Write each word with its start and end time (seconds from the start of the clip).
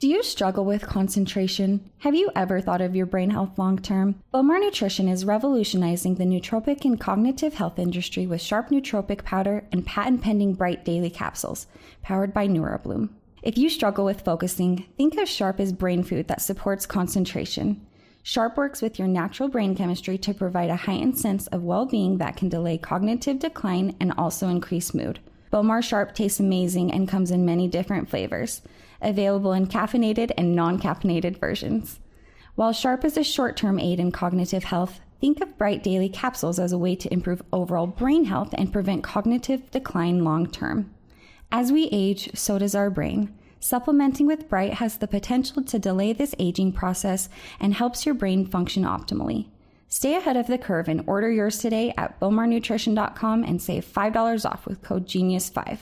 Do 0.00 0.06
you 0.06 0.22
struggle 0.22 0.64
with 0.64 0.86
concentration? 0.86 1.90
Have 1.98 2.14
you 2.14 2.30
ever 2.36 2.60
thought 2.60 2.80
of 2.80 2.94
your 2.94 3.04
brain 3.04 3.30
health 3.30 3.58
long 3.58 3.80
term? 3.80 4.22
Bowmar 4.32 4.60
Nutrition 4.60 5.08
is 5.08 5.24
revolutionizing 5.24 6.14
the 6.14 6.24
nootropic 6.24 6.84
and 6.84 7.00
cognitive 7.00 7.54
health 7.54 7.80
industry 7.80 8.24
with 8.24 8.40
sharp 8.40 8.68
nootropic 8.68 9.24
powder 9.24 9.64
and 9.72 9.84
patent 9.84 10.22
pending 10.22 10.54
bright 10.54 10.84
daily 10.84 11.10
capsules, 11.10 11.66
powered 12.00 12.32
by 12.32 12.46
Neurobloom. 12.46 13.08
If 13.42 13.58
you 13.58 13.68
struggle 13.68 14.04
with 14.04 14.20
focusing, 14.20 14.86
think 14.96 15.16
of 15.16 15.28
Sharp 15.28 15.58
as 15.58 15.72
brain 15.72 16.04
food 16.04 16.28
that 16.28 16.42
supports 16.42 16.86
concentration. 16.86 17.84
Sharp 18.22 18.56
works 18.56 18.80
with 18.80 19.00
your 19.00 19.08
natural 19.08 19.48
brain 19.48 19.74
chemistry 19.74 20.16
to 20.18 20.32
provide 20.32 20.70
a 20.70 20.76
heightened 20.76 21.18
sense 21.18 21.48
of 21.48 21.64
well 21.64 21.86
being 21.86 22.18
that 22.18 22.36
can 22.36 22.48
delay 22.48 22.78
cognitive 22.78 23.40
decline 23.40 23.96
and 23.98 24.12
also 24.16 24.46
increase 24.46 24.94
mood. 24.94 25.18
Bowmar 25.50 25.82
Sharp 25.82 26.14
tastes 26.14 26.38
amazing 26.38 26.92
and 26.92 27.08
comes 27.08 27.32
in 27.32 27.44
many 27.44 27.66
different 27.66 28.08
flavors 28.08 28.62
available 29.00 29.52
in 29.52 29.66
caffeinated 29.66 30.30
and 30.36 30.54
non 30.54 30.80
caffeinated 30.80 31.38
versions. 31.38 32.00
While 32.54 32.72
Sharp 32.72 33.04
is 33.04 33.16
a 33.16 33.24
short 33.24 33.56
term 33.56 33.78
aid 33.78 34.00
in 34.00 34.12
cognitive 34.12 34.64
health, 34.64 35.00
think 35.20 35.40
of 35.40 35.56
Bright 35.58 35.82
Daily 35.82 36.08
capsules 36.08 36.58
as 36.58 36.72
a 36.72 36.78
way 36.78 36.96
to 36.96 37.12
improve 37.12 37.42
overall 37.52 37.86
brain 37.86 38.24
health 38.24 38.54
and 38.58 38.72
prevent 38.72 39.04
cognitive 39.04 39.70
decline 39.70 40.24
long 40.24 40.46
term. 40.46 40.92
As 41.50 41.72
we 41.72 41.88
age, 41.92 42.30
so 42.36 42.58
does 42.58 42.74
our 42.74 42.90
brain. 42.90 43.34
Supplementing 43.60 44.26
with 44.26 44.48
Bright 44.48 44.74
has 44.74 44.98
the 44.98 45.08
potential 45.08 45.62
to 45.64 45.78
delay 45.78 46.12
this 46.12 46.34
aging 46.38 46.72
process 46.72 47.28
and 47.58 47.74
helps 47.74 48.06
your 48.06 48.14
brain 48.14 48.46
function 48.46 48.84
optimally. 48.84 49.48
Stay 49.90 50.16
ahead 50.16 50.36
of 50.36 50.46
the 50.46 50.58
curve 50.58 50.86
and 50.88 51.02
order 51.06 51.30
yours 51.30 51.58
today 51.58 51.94
at 51.96 52.20
bowmarnutrition.com 52.20 53.42
and 53.42 53.60
save 53.60 53.86
$5 53.86 54.44
off 54.44 54.66
with 54.66 54.82
code 54.82 55.06
GENIUS5. 55.06 55.78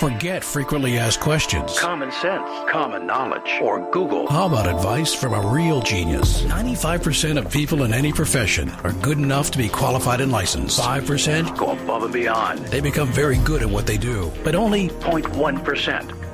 Forget 0.00 0.42
frequently 0.42 0.98
asked 0.98 1.20
questions. 1.20 1.78
Common 1.78 2.10
sense, 2.10 2.48
common 2.68 3.06
knowledge, 3.06 3.60
or 3.62 3.88
Google. 3.92 4.26
How 4.26 4.46
about 4.46 4.66
advice 4.66 5.14
from 5.14 5.34
a 5.34 5.46
real 5.52 5.80
genius? 5.82 6.42
95% 6.42 7.38
of 7.38 7.52
people 7.52 7.84
in 7.84 7.92
any 7.92 8.12
profession 8.12 8.70
are 8.82 8.92
good 8.94 9.18
enough 9.18 9.50
to 9.52 9.58
be 9.58 9.68
qualified 9.68 10.20
and 10.20 10.32
licensed. 10.32 10.80
5% 10.80 11.56
go 11.56 11.72
above 11.72 12.02
and 12.02 12.12
beyond. 12.12 12.60
They 12.66 12.80
become 12.80 13.08
very 13.12 13.38
good 13.38 13.62
at 13.62 13.68
what 13.68 13.86
they 13.86 13.98
do, 13.98 14.32
but 14.42 14.54
only 14.54 14.88
0.1% 14.88 16.33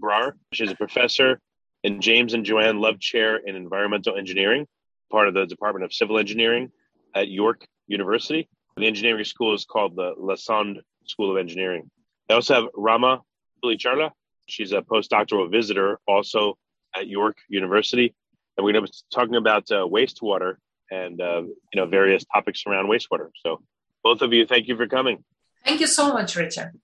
Brar. 0.00 0.32
She's 0.52 0.70
a 0.70 0.76
professor 0.76 1.40
in 1.82 2.00
James 2.00 2.34
and 2.34 2.44
Joanne 2.44 2.80
Love 2.80 2.98
Chair 2.98 3.36
in 3.36 3.56
Environmental 3.56 4.16
Engineering, 4.16 4.66
part 5.10 5.28
of 5.28 5.34
the 5.34 5.46
Department 5.46 5.84
of 5.84 5.92
Civil 5.92 6.18
Engineering 6.18 6.70
at 7.14 7.28
York 7.28 7.66
University. 7.86 8.48
The 8.76 8.86
engineering 8.86 9.24
school 9.24 9.54
is 9.54 9.64
called 9.64 9.96
the 9.96 10.14
Lassonde 10.20 10.80
School 11.06 11.30
of 11.30 11.38
Engineering. 11.38 11.90
I 12.28 12.34
also 12.34 12.54
have 12.54 12.64
Rama 12.74 13.22
Pulicharla. 13.64 14.10
She's 14.46 14.72
a 14.72 14.82
postdoctoral 14.82 15.50
visitor 15.50 15.98
also 16.06 16.58
at 16.94 17.06
York 17.08 17.38
University. 17.48 18.14
And 18.56 18.64
we're 18.64 18.72
going 18.72 18.84
to 18.84 18.90
be 18.90 18.98
talking 19.12 19.36
about 19.36 19.70
uh, 19.70 19.86
wastewater 19.86 20.56
and 20.90 21.20
uh, 21.20 21.42
you 21.42 21.76
know 21.76 21.86
various 21.86 22.24
topics 22.32 22.64
around 22.66 22.86
wastewater. 22.86 23.28
So 23.44 23.62
both 24.02 24.22
of 24.22 24.32
you, 24.32 24.46
thank 24.46 24.68
you 24.68 24.76
for 24.76 24.86
coming. 24.86 25.24
Thank 25.64 25.80
you 25.80 25.86
so 25.86 26.12
much, 26.12 26.36
Richard. 26.36 26.78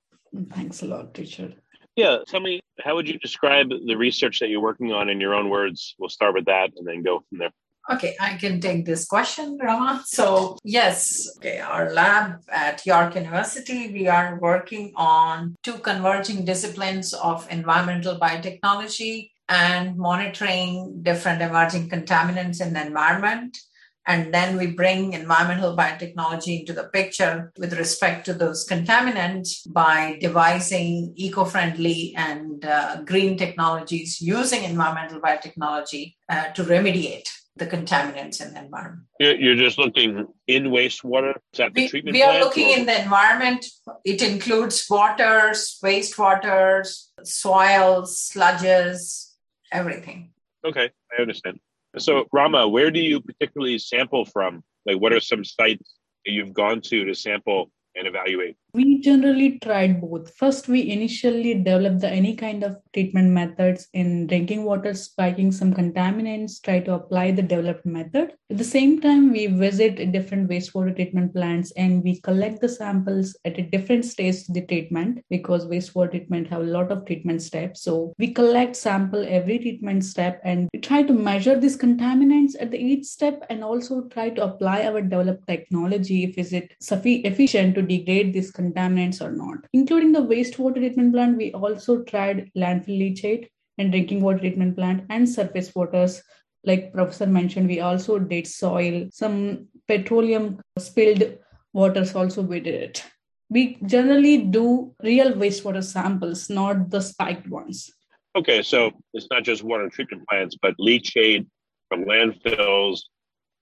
Thanks 0.51 0.83
a 0.83 0.87
lot, 0.87 1.17
Richard. 1.17 1.57
Yeah, 1.97 2.19
tell 2.27 2.41
me, 2.41 2.61
how 2.81 2.95
would 2.95 3.09
you 3.09 3.19
describe 3.19 3.69
the 3.69 3.97
research 3.97 4.41
that 4.41 4.49
you're 4.49 4.63
working 4.63 4.93
on 4.93 5.09
in 5.11 5.21
your 5.21 5.35
own 5.35 5.51
words? 5.51 5.95
We'll 5.99 6.09
start 6.09 6.35
with 6.35 6.47
that 6.47 6.71
and 6.77 6.87
then 6.87 7.03
go 7.03 7.23
from 7.29 7.39
there. 7.39 7.51
Okay, 7.91 8.15
I 8.21 8.37
can 8.37 8.61
take 8.61 8.87
this 8.87 9.07
question, 9.07 9.59
Rama. 9.61 10.05
So, 10.07 10.57
yes, 10.63 11.29
okay, 11.39 11.59
our 11.59 11.93
lab 11.93 12.41
at 12.49 12.87
York 12.87 13.17
University, 13.17 13.93
we 13.93 14.07
are 14.07 14.39
working 14.41 14.93
on 14.95 15.57
two 15.65 15.79
converging 15.79 16.45
disciplines 16.45 17.13
of 17.13 17.47
environmental 17.51 18.19
biotechnology 18.19 19.31
and 19.49 19.97
monitoring 19.99 21.03
different 21.03 21.43
emerging 21.43 21.89
contaminants 21.89 22.65
in 22.65 22.73
the 22.73 22.87
environment. 22.87 23.59
And 24.07 24.35
then 24.35 24.57
we 24.57 24.67
bring 24.69 25.13
environmental 25.13 25.77
biotechnology 25.77 26.61
into 26.61 26.73
the 26.73 26.85
picture 26.85 27.53
with 27.57 27.79
respect 27.79 28.27
to 28.27 28.35
those 28.35 28.67
contaminants 28.67 29.61
by 29.73 30.19
devising 30.21 31.13
eco 31.17 31.45
friendly 31.45 32.13
and 32.17 32.65
uh, 32.65 33.03
green 33.03 33.37
technologies 33.37 34.21
using 34.21 34.65
environmental 34.65 35.21
biotechnology 35.21 36.15
uh, 36.29 36.49
to 36.49 36.65
remediate 36.65 37.29
the 37.57 37.67
contaminants 37.67 38.45
in 38.45 38.55
the 38.55 38.61
environment. 38.61 39.07
You're 39.21 39.57
just 39.57 39.79
looking 39.79 40.27
in 40.47 40.65
wastewater? 40.65 41.35
Is 41.53 41.59
that 41.59 41.75
the 41.75 41.83
we, 41.83 41.89
treatment 41.89 42.15
We 42.15 42.23
are 42.23 42.41
looking 42.41 42.71
or- 42.71 42.79
in 42.79 42.87
the 42.87 43.03
environment. 43.03 43.67
It 44.05 44.23
includes 44.23 44.87
waters, 44.89 45.79
wastewaters, 45.85 47.09
soils, 47.23 48.33
sludges, 48.35 49.33
everything. 49.71 50.31
Okay, 50.65 50.91
I 51.17 51.21
understand. 51.21 51.61
So, 51.99 52.15
mm-hmm. 52.15 52.37
Rama, 52.37 52.69
where 52.69 52.91
do 52.91 53.01
you 53.01 53.21
particularly 53.21 53.79
sample 53.79 54.25
from? 54.25 54.63
Like, 54.87 55.01
what 55.01 55.13
are 55.13 55.21
some 55.21 55.45
sites 55.45 55.95
you've 56.25 56.53
gone 56.53 56.81
to 56.83 57.05
to 57.05 57.15
sample 57.15 57.71
and 57.97 58.07
evaluate? 58.07 58.57
We 58.75 59.01
generally 59.01 59.59
tried 59.59 60.01
both. 60.01 60.35
First, 60.35 60.67
we 60.67 60.91
initially 60.91 61.53
developed 61.55 62.01
the 62.01 62.09
any 62.09 62.35
kind 62.35 62.63
of 62.63 62.79
treatment 62.95 63.31
methods 63.31 63.89
in 63.93 64.27
drinking 64.27 64.65
water, 64.65 64.95
spiking 64.95 65.53
some 65.53 65.75
contaminants, 65.75 66.63
try 66.63 66.81
to 66.81 66.95
apply 66.95 67.33
the 67.33 67.43
developed 67.43 67.85
method. 67.85 68.33
At 68.51 68.57
the 68.57 68.65
same 68.65 68.99
time, 69.01 69.31
we 69.31 69.47
visit 69.47 70.13
different 70.13 70.49
wastewater 70.49 70.95
treatment 70.95 71.35
plants 71.35 71.73
and 71.73 72.03
we 72.03 72.21
collect 72.23 72.63
the 72.63 72.69
samples 72.69 73.37
at 73.45 73.59
a 73.59 73.63
different 73.63 74.07
stage 74.07 74.49
of 74.49 74.55
the 74.55 74.65
treatment 74.65 75.23
because 75.29 75.67
wastewater 75.67 76.13
treatment 76.13 76.49
have 76.49 76.63
a 76.63 76.65
lot 76.65 76.91
of 76.91 77.05
treatment 77.05 77.43
steps. 77.43 77.83
So 77.83 78.15
we 78.19 78.33
collect 78.33 78.77
sample 78.77 79.27
every 79.29 79.59
treatment 79.59 80.03
step 80.05 80.41
and 80.45 80.71
we 80.73 80.81
try 80.81 81.03
to 81.03 81.13
measure 81.13 81.61
these 81.61 81.77
contaminants 81.77 82.53
at 82.59 82.71
the 82.71 82.79
each 82.79 83.05
step 83.05 83.45
and 83.51 83.63
also 83.63 84.09
try 84.09 84.31
to 84.31 84.45
apply 84.45 84.87
our 84.87 85.03
developed 85.03 85.47
technology 85.47 86.25
if 86.25 86.39
is 86.39 86.55
it 86.55 86.75
sufficient 86.81 87.27
efficient 87.27 87.75
to 87.75 87.83
degrade 87.83 88.33
these 88.33 88.51
contaminants 88.63 89.21
or 89.21 89.31
not. 89.33 89.59
Including 89.73 90.13
the 90.13 90.21
wastewater 90.21 90.77
treatment 90.77 91.13
plant, 91.13 91.37
we 91.37 91.53
also 91.53 92.03
tried 92.03 92.51
landfill 92.57 92.99
leachate 93.03 93.49
and 93.79 93.91
drinking 93.91 94.21
water 94.21 94.39
treatment 94.39 94.77
plant 94.77 95.05
and 95.11 95.29
surface 95.29 95.75
waters. 95.75 96.23
Like 96.65 96.93
Professor 96.93 97.27
mentioned, 97.27 97.69
we 97.69 97.81
also 97.81 98.19
did 98.19 98.47
soil, 98.47 99.09
some 99.13 99.69
petroleum 99.89 100.61
spilled 100.79 101.39
waters 101.73 102.15
also 102.15 102.43
we 102.43 102.61
did 102.61 102.75
it. 102.75 103.05
We 103.51 103.79
generally 103.85 104.39
do 104.39 104.95
real 105.03 105.33
wastewater 105.33 105.85
samples, 105.85 106.49
not 106.49 106.91
the 106.91 107.01
spiked 107.01 107.49
ones. 107.49 107.91
Okay, 108.35 108.63
so 108.63 108.93
it's 109.13 109.27
not 109.31 109.43
just 109.45 109.63
water 109.63 109.89
treatment 109.91 110.27
plants, 110.29 110.57
but 110.61 110.75
leachate 110.79 111.47
from 111.89 112.05
landfills, 112.05 113.01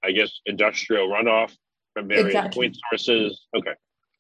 I 0.05 0.13
guess 0.13 0.31
industrial 0.47 1.09
runoff 1.09 1.57
from 1.95 2.09
various 2.09 2.27
Exactly. 2.27 2.61
point 2.61 2.77
sources. 2.89 3.47
Okay, 3.57 3.73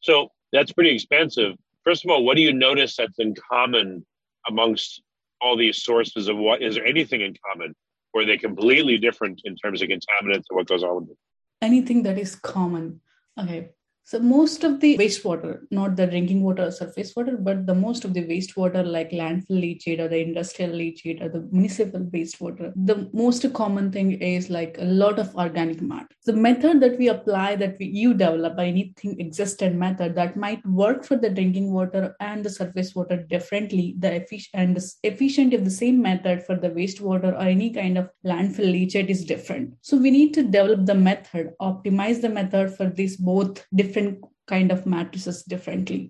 so 0.02 0.30
that's 0.52 0.72
pretty 0.72 0.90
expensive. 0.90 1.54
First 1.84 2.04
of 2.04 2.10
all, 2.10 2.24
what 2.24 2.36
do 2.36 2.42
you 2.42 2.52
notice 2.52 2.96
that's 2.96 3.18
in 3.18 3.34
common 3.50 4.04
amongst 4.48 5.02
all 5.40 5.56
these 5.56 5.82
sources 5.82 6.28
of 6.28 6.36
what? 6.36 6.62
Is 6.62 6.74
there 6.74 6.86
anything 6.86 7.20
in 7.22 7.34
common? 7.50 7.74
Or 8.12 8.22
are 8.22 8.26
they 8.26 8.36
completely 8.36 8.98
different 8.98 9.40
in 9.44 9.56
terms 9.56 9.82
of 9.82 9.88
contaminants 9.88 10.44
and 10.50 10.56
what 10.56 10.66
goes 10.66 10.82
on 10.82 10.96
with 10.96 11.08
them? 11.08 11.16
anything 11.62 12.02
that 12.04 12.18
is 12.18 12.34
common. 12.36 13.00
Okay. 13.38 13.70
So 14.10 14.18
most 14.18 14.64
of 14.64 14.80
the 14.80 14.98
wastewater, 14.98 15.60
not 15.70 15.94
the 15.94 16.04
drinking 16.04 16.42
water 16.42 16.64
or 16.64 16.72
surface 16.72 17.14
water, 17.14 17.36
but 17.36 17.64
the 17.64 17.76
most 17.76 18.04
of 18.04 18.12
the 18.12 18.24
wastewater 18.26 18.84
like 18.84 19.12
landfill 19.12 19.60
leachate 19.64 20.00
or 20.00 20.08
the 20.08 20.18
industrial 20.18 20.72
leachate 20.72 21.22
or 21.22 21.28
the 21.28 21.48
municipal 21.52 22.00
wastewater, 22.00 22.72
the 22.74 23.08
most 23.12 23.46
common 23.54 23.92
thing 23.92 24.20
is 24.20 24.50
like 24.50 24.74
a 24.80 24.84
lot 24.84 25.20
of 25.20 25.32
organic 25.36 25.80
matter. 25.80 26.08
The 26.26 26.32
method 26.32 26.80
that 26.80 26.98
we 26.98 27.06
apply, 27.06 27.54
that 27.56 27.76
we 27.78 27.86
you 27.86 28.12
develop, 28.12 28.58
anything 28.58 29.20
existent 29.20 29.76
method 29.76 30.16
that 30.16 30.36
might 30.36 30.66
work 30.66 31.04
for 31.04 31.16
the 31.16 31.30
drinking 31.30 31.72
water 31.72 32.16
and 32.18 32.44
the 32.44 32.50
surface 32.50 32.96
water 32.96 33.16
differently, 33.16 33.94
the 34.00 34.12
efficient 34.12 34.50
and 34.54 34.76
the 34.76 34.92
efficient 35.04 35.54
of 35.54 35.64
the 35.64 35.70
same 35.70 36.02
method 36.02 36.42
for 36.42 36.56
the 36.56 36.70
wastewater 36.70 37.32
or 37.32 37.42
any 37.42 37.70
kind 37.70 37.96
of 37.96 38.10
landfill 38.26 38.74
leachate 38.74 39.08
is 39.08 39.24
different. 39.24 39.72
So 39.82 39.96
we 39.96 40.10
need 40.10 40.34
to 40.34 40.42
develop 40.42 40.86
the 40.86 40.96
method, 40.96 41.52
optimize 41.62 42.20
the 42.20 42.28
method 42.28 42.74
for 42.74 42.90
these 42.90 43.16
both 43.16 43.64
different 43.72 43.99
kind 44.46 44.72
of 44.72 44.86
matrices 44.86 45.42
differently. 45.54 46.02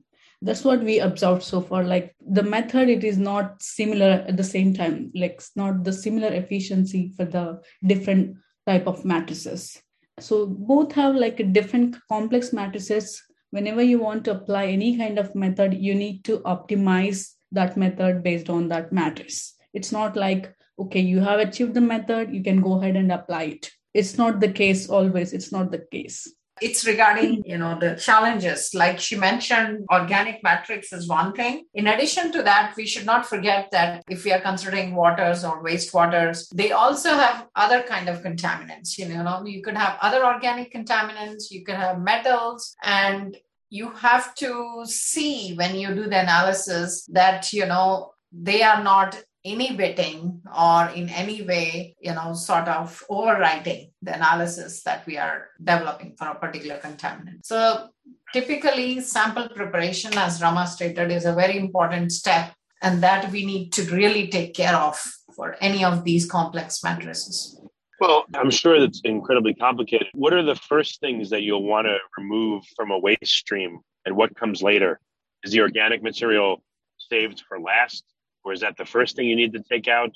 that's 0.42 0.64
what 0.64 0.82
we 0.82 0.94
observed 1.00 1.42
so 1.42 1.60
far. 1.60 1.84
Like 1.84 2.14
the 2.36 2.42
method 2.42 2.88
it 2.88 3.04
is 3.04 3.18
not 3.18 3.62
similar 3.62 4.12
at 4.28 4.36
the 4.36 4.44
same 4.44 4.72
time. 4.74 5.10
Like 5.14 5.34
it's 5.38 5.50
not 5.54 5.84
the 5.84 5.92
similar 5.92 6.28
efficiency 6.28 7.12
for 7.16 7.26
the 7.26 7.60
different 7.86 8.36
type 8.66 8.86
of 8.86 9.04
matrices. 9.04 9.82
So 10.18 10.46
both 10.46 10.92
have 10.92 11.14
like 11.14 11.40
a 11.40 11.50
different 11.58 11.96
complex 12.08 12.52
matrices. 12.60 13.22
Whenever 13.50 13.82
you 13.82 13.98
want 14.00 14.24
to 14.24 14.32
apply 14.38 14.66
any 14.68 14.96
kind 14.96 15.18
of 15.18 15.34
method 15.34 15.74
you 15.74 15.94
need 15.94 16.24
to 16.24 16.38
optimize 16.54 17.20
that 17.52 17.76
method 17.76 18.22
based 18.22 18.48
on 18.48 18.68
that 18.68 18.92
matrix. 18.92 19.54
It's 19.74 19.92
not 19.92 20.16
like 20.16 20.54
okay 20.78 21.00
you 21.00 21.20
have 21.20 21.40
achieved 21.40 21.74
the 21.74 21.86
method 21.94 22.34
you 22.34 22.42
can 22.42 22.62
go 22.62 22.80
ahead 22.80 22.96
and 22.96 23.12
apply 23.12 23.42
it. 23.56 23.70
It's 23.92 24.16
not 24.16 24.40
the 24.40 24.52
case 24.64 24.88
always. 24.88 25.32
It's 25.34 25.52
not 25.52 25.70
the 25.70 25.84
case 25.96 26.26
it's 26.60 26.86
regarding 26.86 27.42
you 27.44 27.58
know 27.58 27.78
the 27.78 27.96
challenges. 27.96 28.74
Like 28.74 29.00
she 29.00 29.16
mentioned 29.16 29.86
organic 29.92 30.42
matrix 30.42 30.92
is 30.92 31.08
one 31.08 31.32
thing. 31.32 31.66
In 31.74 31.86
addition 31.88 32.32
to 32.32 32.42
that 32.42 32.74
we 32.76 32.86
should 32.86 33.06
not 33.06 33.26
forget 33.26 33.70
that 33.72 34.02
if 34.08 34.24
we 34.24 34.32
are 34.32 34.40
considering 34.40 34.94
waters 34.94 35.44
or 35.44 35.62
wastewaters 35.62 36.48
they 36.54 36.72
also 36.72 37.10
have 37.10 37.46
other 37.56 37.82
kind 37.82 38.08
of 38.08 38.22
contaminants. 38.22 38.98
You 38.98 39.08
know 39.08 39.44
you 39.44 39.62
could 39.62 39.76
have 39.76 39.98
other 40.00 40.24
organic 40.24 40.72
contaminants 40.72 41.50
you 41.50 41.64
can 41.64 41.76
have 41.76 42.00
metals 42.00 42.74
and 42.82 43.36
you 43.70 43.90
have 43.90 44.34
to 44.34 44.82
see 44.84 45.54
when 45.54 45.76
you 45.76 45.94
do 45.94 46.04
the 46.08 46.20
analysis 46.20 47.06
that 47.06 47.52
you 47.52 47.66
know 47.66 48.12
they 48.32 48.62
are 48.62 48.82
not 48.82 49.20
inhibiting 49.44 50.42
or 50.46 50.88
in 50.88 51.08
any 51.08 51.42
way, 51.42 51.96
you 52.00 52.12
know, 52.12 52.34
sort 52.34 52.68
of 52.68 53.02
overwriting 53.08 53.90
the 54.02 54.14
analysis 54.14 54.82
that 54.82 55.06
we 55.06 55.16
are 55.16 55.48
developing 55.58 56.14
for 56.16 56.28
a 56.28 56.34
particular 56.34 56.78
contaminant. 56.78 57.40
So 57.44 57.88
typically 58.32 59.00
sample 59.00 59.48
preparation, 59.48 60.16
as 60.16 60.42
Rama 60.42 60.66
stated, 60.66 61.10
is 61.10 61.24
a 61.24 61.34
very 61.34 61.56
important 61.56 62.12
step 62.12 62.52
and 62.82 63.02
that 63.02 63.30
we 63.30 63.44
need 63.44 63.72
to 63.72 63.84
really 63.94 64.28
take 64.28 64.54
care 64.54 64.76
of 64.76 65.00
for 65.34 65.56
any 65.60 65.84
of 65.84 66.04
these 66.04 66.26
complex 66.26 66.82
matrices. 66.82 67.60
Well, 68.00 68.24
I'm 68.34 68.50
sure 68.50 68.80
that's 68.80 69.02
incredibly 69.04 69.54
complicated. 69.54 70.08
What 70.14 70.32
are 70.32 70.42
the 70.42 70.54
first 70.54 71.00
things 71.00 71.28
that 71.30 71.42
you'll 71.42 71.64
want 71.64 71.86
to 71.86 71.98
remove 72.16 72.64
from 72.74 72.90
a 72.90 72.98
waste 72.98 73.26
stream 73.26 73.80
and 74.06 74.16
what 74.16 74.34
comes 74.36 74.62
later? 74.62 75.00
Is 75.44 75.52
the 75.52 75.60
organic 75.60 76.02
material 76.02 76.62
saved 76.98 77.42
for 77.46 77.60
last? 77.60 78.04
Or 78.44 78.52
is 78.52 78.60
that 78.60 78.76
the 78.76 78.84
first 78.84 79.16
thing 79.16 79.26
you 79.26 79.36
need 79.36 79.52
to 79.52 79.62
take 79.62 79.88
out? 79.88 80.12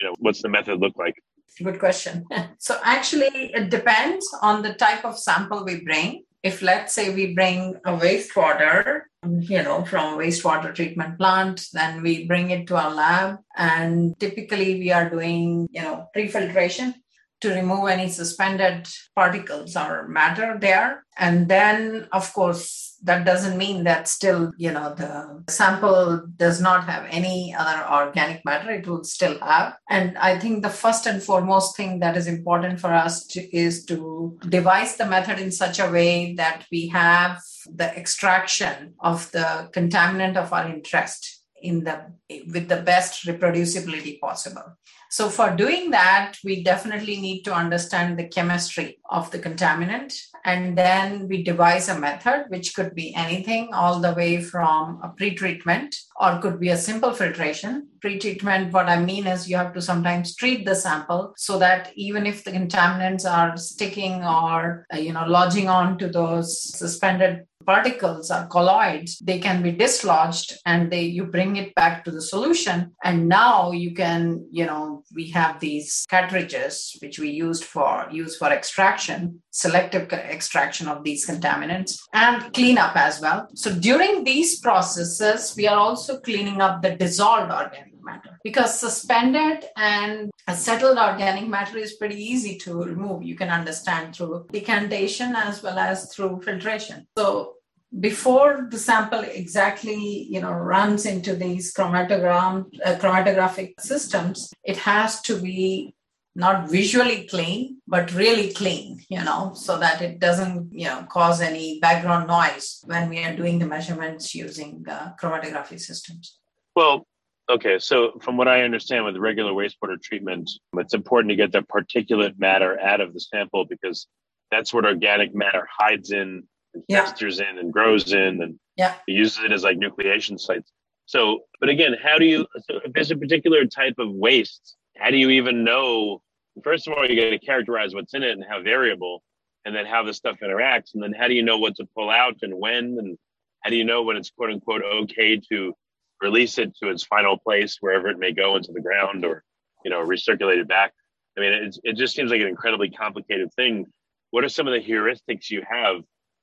You 0.00 0.08
know, 0.08 0.14
what's 0.18 0.42
the 0.42 0.48
method 0.48 0.80
look 0.80 0.96
like? 0.96 1.14
Good 1.62 1.78
question. 1.78 2.24
so 2.58 2.80
actually, 2.82 3.52
it 3.54 3.70
depends 3.70 4.26
on 4.40 4.62
the 4.62 4.74
type 4.74 5.04
of 5.04 5.18
sample 5.18 5.64
we 5.64 5.80
bring. 5.80 6.24
If 6.42 6.60
let's 6.60 6.92
say 6.92 7.14
we 7.14 7.34
bring 7.34 7.76
a 7.84 7.92
wastewater, 7.92 9.02
you 9.24 9.62
know, 9.62 9.84
from 9.84 10.14
a 10.14 10.16
wastewater 10.16 10.74
treatment 10.74 11.16
plant, 11.16 11.66
then 11.72 12.02
we 12.02 12.26
bring 12.26 12.50
it 12.50 12.66
to 12.66 12.76
our 12.76 12.92
lab, 12.92 13.36
and 13.56 14.18
typically 14.18 14.80
we 14.80 14.90
are 14.90 15.08
doing, 15.08 15.68
you 15.70 15.82
know, 15.82 16.08
pre-filtration 16.12 16.94
to 17.42 17.54
remove 17.54 17.88
any 17.88 18.08
suspended 18.08 18.88
particles 19.14 19.76
or 19.76 20.08
matter 20.08 20.56
there. 20.60 21.04
And 21.16 21.48
then, 21.48 22.08
of 22.12 22.32
course, 22.32 22.91
that 23.04 23.24
doesn't 23.24 23.58
mean 23.58 23.84
that 23.84 24.06
still, 24.06 24.52
you 24.56 24.70
know, 24.70 24.94
the 24.94 25.42
sample 25.48 26.22
does 26.36 26.60
not 26.60 26.84
have 26.84 27.06
any 27.10 27.54
other 27.56 27.84
organic 27.90 28.44
matter. 28.44 28.70
It 28.70 28.86
will 28.86 29.04
still 29.04 29.38
have. 29.40 29.74
And 29.90 30.16
I 30.18 30.38
think 30.38 30.62
the 30.62 30.70
first 30.70 31.06
and 31.06 31.22
foremost 31.22 31.76
thing 31.76 31.98
that 32.00 32.16
is 32.16 32.26
important 32.26 32.80
for 32.80 32.92
us 32.92 33.26
to, 33.28 33.56
is 33.56 33.84
to 33.86 34.38
devise 34.48 34.96
the 34.96 35.06
method 35.06 35.40
in 35.40 35.50
such 35.50 35.80
a 35.80 35.90
way 35.90 36.34
that 36.34 36.64
we 36.70 36.88
have 36.88 37.40
the 37.66 37.96
extraction 37.96 38.94
of 39.00 39.30
the 39.32 39.68
contaminant 39.72 40.36
of 40.36 40.52
our 40.52 40.68
interest 40.68 41.42
in 41.60 41.84
the 41.84 42.12
with 42.52 42.68
the 42.68 42.82
best 42.82 43.24
reproducibility 43.24 44.18
possible 44.18 44.76
so 45.12 45.28
for 45.28 45.54
doing 45.54 45.90
that 45.90 46.38
we 46.42 46.64
definitely 46.64 47.20
need 47.20 47.42
to 47.42 47.52
understand 47.52 48.18
the 48.18 48.28
chemistry 48.28 48.98
of 49.10 49.30
the 49.30 49.38
contaminant. 49.38 50.18
And 50.46 50.76
then 50.76 51.28
we 51.28 51.42
devise 51.42 51.90
a 51.90 51.98
method 51.98 52.46
which 52.48 52.74
could 52.74 52.94
be 52.94 53.14
anything 53.14 53.74
all 53.74 54.00
the 54.00 54.14
way 54.14 54.40
from 54.42 55.00
a 55.04 55.10
pre-treatment 55.10 55.94
or 56.18 56.38
could 56.40 56.58
be 56.58 56.70
a 56.70 56.78
simple 56.78 57.12
filtration. 57.12 57.88
Pre-treatment 58.00 58.72
what 58.72 58.88
i 58.88 58.98
mean 58.98 59.26
is 59.26 59.48
you 59.48 59.56
have 59.56 59.74
to 59.74 59.82
sometimes 59.82 60.34
treat 60.34 60.64
the 60.64 60.74
sample 60.74 61.34
so 61.36 61.58
that 61.58 61.92
even 61.94 62.26
if 62.26 62.42
the 62.42 62.50
contaminants 62.50 63.30
are 63.30 63.56
sticking 63.56 64.24
or 64.24 64.86
uh, 64.92 64.96
you 64.96 65.12
know 65.12 65.26
lodging 65.26 65.68
on 65.68 65.98
to 65.98 66.08
those 66.08 66.50
suspended 66.76 67.46
particles 67.64 68.30
or 68.30 68.46
colloids 68.46 69.18
they 69.18 69.38
can 69.38 69.62
be 69.62 69.72
dislodged 69.72 70.58
and 70.66 70.90
they 70.90 71.02
you 71.02 71.24
bring 71.24 71.56
it 71.56 71.74
back 71.74 72.04
to 72.04 72.10
the 72.10 72.22
solution. 72.22 72.92
And 73.04 73.28
now 73.28 73.72
you 73.72 73.94
can 73.94 74.46
you 74.50 74.66
know 74.66 75.02
we 75.14 75.30
have 75.30 75.60
these 75.60 76.06
cartridges 76.08 76.96
which 77.00 77.18
we 77.18 77.30
used 77.30 77.64
for 77.64 78.06
use 78.10 78.36
for 78.36 78.50
extraction 78.50 79.42
selective 79.50 80.10
extraction 80.12 80.88
of 80.88 81.04
these 81.04 81.26
contaminants 81.26 81.98
and 82.12 82.52
cleanup 82.54 82.96
as 82.96 83.20
well. 83.20 83.48
So 83.54 83.74
during 83.74 84.24
these 84.24 84.60
processes 84.60 85.54
we 85.56 85.66
are 85.68 85.78
also 85.78 86.20
cleaning 86.20 86.60
up 86.60 86.82
the 86.82 86.96
dissolved 86.96 87.52
organic 87.52 87.92
matter 88.02 88.38
because 88.42 88.78
suspended 88.78 89.64
and 89.76 90.30
settled 90.50 90.98
organic 90.98 91.48
matter 91.48 91.78
is 91.78 91.94
pretty 91.94 92.16
easy 92.16 92.58
to 92.58 92.82
remove. 92.82 93.22
You 93.22 93.36
can 93.36 93.48
understand 93.48 94.16
through 94.16 94.46
decantation 94.52 95.36
as 95.36 95.62
well 95.62 95.78
as 95.78 96.12
through 96.12 96.42
filtration. 96.42 97.06
So 97.16 97.54
before 98.00 98.68
the 98.70 98.78
sample 98.78 99.20
exactly 99.20 100.26
you 100.30 100.40
know 100.40 100.50
runs 100.50 101.04
into 101.04 101.34
these 101.34 101.74
chromatogram 101.74 102.64
uh, 102.84 102.94
chromatographic 102.94 103.78
systems 103.78 104.50
it 104.64 104.78
has 104.78 105.20
to 105.20 105.38
be 105.38 105.94
not 106.34 106.70
visually 106.70 107.26
clean 107.26 107.76
but 107.86 108.14
really 108.14 108.50
clean 108.54 108.98
you 109.10 109.22
know 109.22 109.52
so 109.54 109.78
that 109.78 110.00
it 110.00 110.18
doesn't 110.18 110.72
you 110.72 110.86
know 110.86 111.06
cause 111.10 111.42
any 111.42 111.78
background 111.80 112.26
noise 112.26 112.82
when 112.86 113.10
we 113.10 113.22
are 113.22 113.36
doing 113.36 113.58
the 113.58 113.66
measurements 113.66 114.34
using 114.34 114.82
uh, 114.88 115.10
chromatography 115.20 115.78
systems. 115.78 116.38
Well 116.74 117.06
Okay, 117.52 117.78
so 117.78 118.12
from 118.22 118.38
what 118.38 118.48
I 118.48 118.62
understand 118.62 119.04
with 119.04 119.18
regular 119.18 119.52
wastewater 119.52 120.00
treatment, 120.02 120.50
it's 120.78 120.94
important 120.94 121.28
to 121.28 121.36
get 121.36 121.52
the 121.52 121.60
particulate 121.60 122.38
matter 122.38 122.80
out 122.80 123.02
of 123.02 123.12
the 123.12 123.20
sample 123.20 123.66
because 123.66 124.06
that's 124.50 124.72
what 124.72 124.86
organic 124.86 125.34
matter 125.34 125.68
hides 125.70 126.12
in, 126.12 126.44
and 126.72 126.82
yeah. 126.88 127.04
festers 127.04 127.40
in, 127.40 127.58
and 127.58 127.70
grows 127.70 128.14
in, 128.14 128.42
and 128.42 128.58
yeah. 128.76 128.94
uses 129.06 129.44
it 129.44 129.52
as 129.52 129.64
like 129.64 129.76
nucleation 129.76 130.40
sites. 130.40 130.72
So, 131.04 131.40
but 131.60 131.68
again, 131.68 131.94
how 132.02 132.16
do 132.16 132.24
you? 132.24 132.46
So 132.70 132.80
if 132.86 132.94
there's 132.94 133.10
a 133.10 133.16
particular 133.16 133.66
type 133.66 133.96
of 133.98 134.10
waste, 134.10 134.76
how 134.96 135.10
do 135.10 135.18
you 135.18 135.28
even 135.28 135.62
know? 135.62 136.22
First 136.64 136.88
of 136.88 136.94
all, 136.94 137.06
you 137.06 137.20
got 137.20 137.28
to 137.28 137.38
characterize 137.38 137.94
what's 137.94 138.14
in 138.14 138.22
it 138.22 138.30
and 138.30 138.44
how 138.48 138.62
variable, 138.62 139.22
and 139.66 139.76
then 139.76 139.84
how 139.84 140.02
the 140.04 140.14
stuff 140.14 140.38
interacts, 140.42 140.94
and 140.94 141.02
then 141.02 141.12
how 141.12 141.28
do 141.28 141.34
you 141.34 141.42
know 141.42 141.58
what 141.58 141.76
to 141.76 141.86
pull 141.94 142.08
out 142.08 142.36
and 142.40 142.54
when, 142.58 142.96
and 142.98 143.18
how 143.60 143.68
do 143.68 143.76
you 143.76 143.84
know 143.84 144.04
when 144.04 144.16
it's 144.16 144.30
quote 144.30 144.48
unquote 144.48 144.82
okay 144.82 145.38
to 145.50 145.74
release 146.22 146.58
it 146.58 146.74
to 146.76 146.88
its 146.88 147.04
final 147.04 147.36
place 147.36 147.76
wherever 147.80 148.08
it 148.08 148.18
may 148.18 148.32
go 148.32 148.56
into 148.56 148.72
the 148.72 148.80
ground 148.80 149.24
or 149.24 149.42
you 149.84 149.90
know 149.90 150.04
recirculate 150.06 150.58
it 150.58 150.68
back. 150.68 150.92
I 151.36 151.40
mean 151.40 151.52
it, 151.52 151.76
it 151.82 151.96
just 151.96 152.14
seems 152.14 152.30
like 152.30 152.40
an 152.40 152.46
incredibly 152.46 152.90
complicated 152.90 153.52
thing. 153.54 153.86
What 154.30 154.44
are 154.44 154.48
some 154.48 154.66
of 154.66 154.72
the 154.72 154.80
heuristics 154.80 155.50
you 155.50 155.62
have 155.68 155.96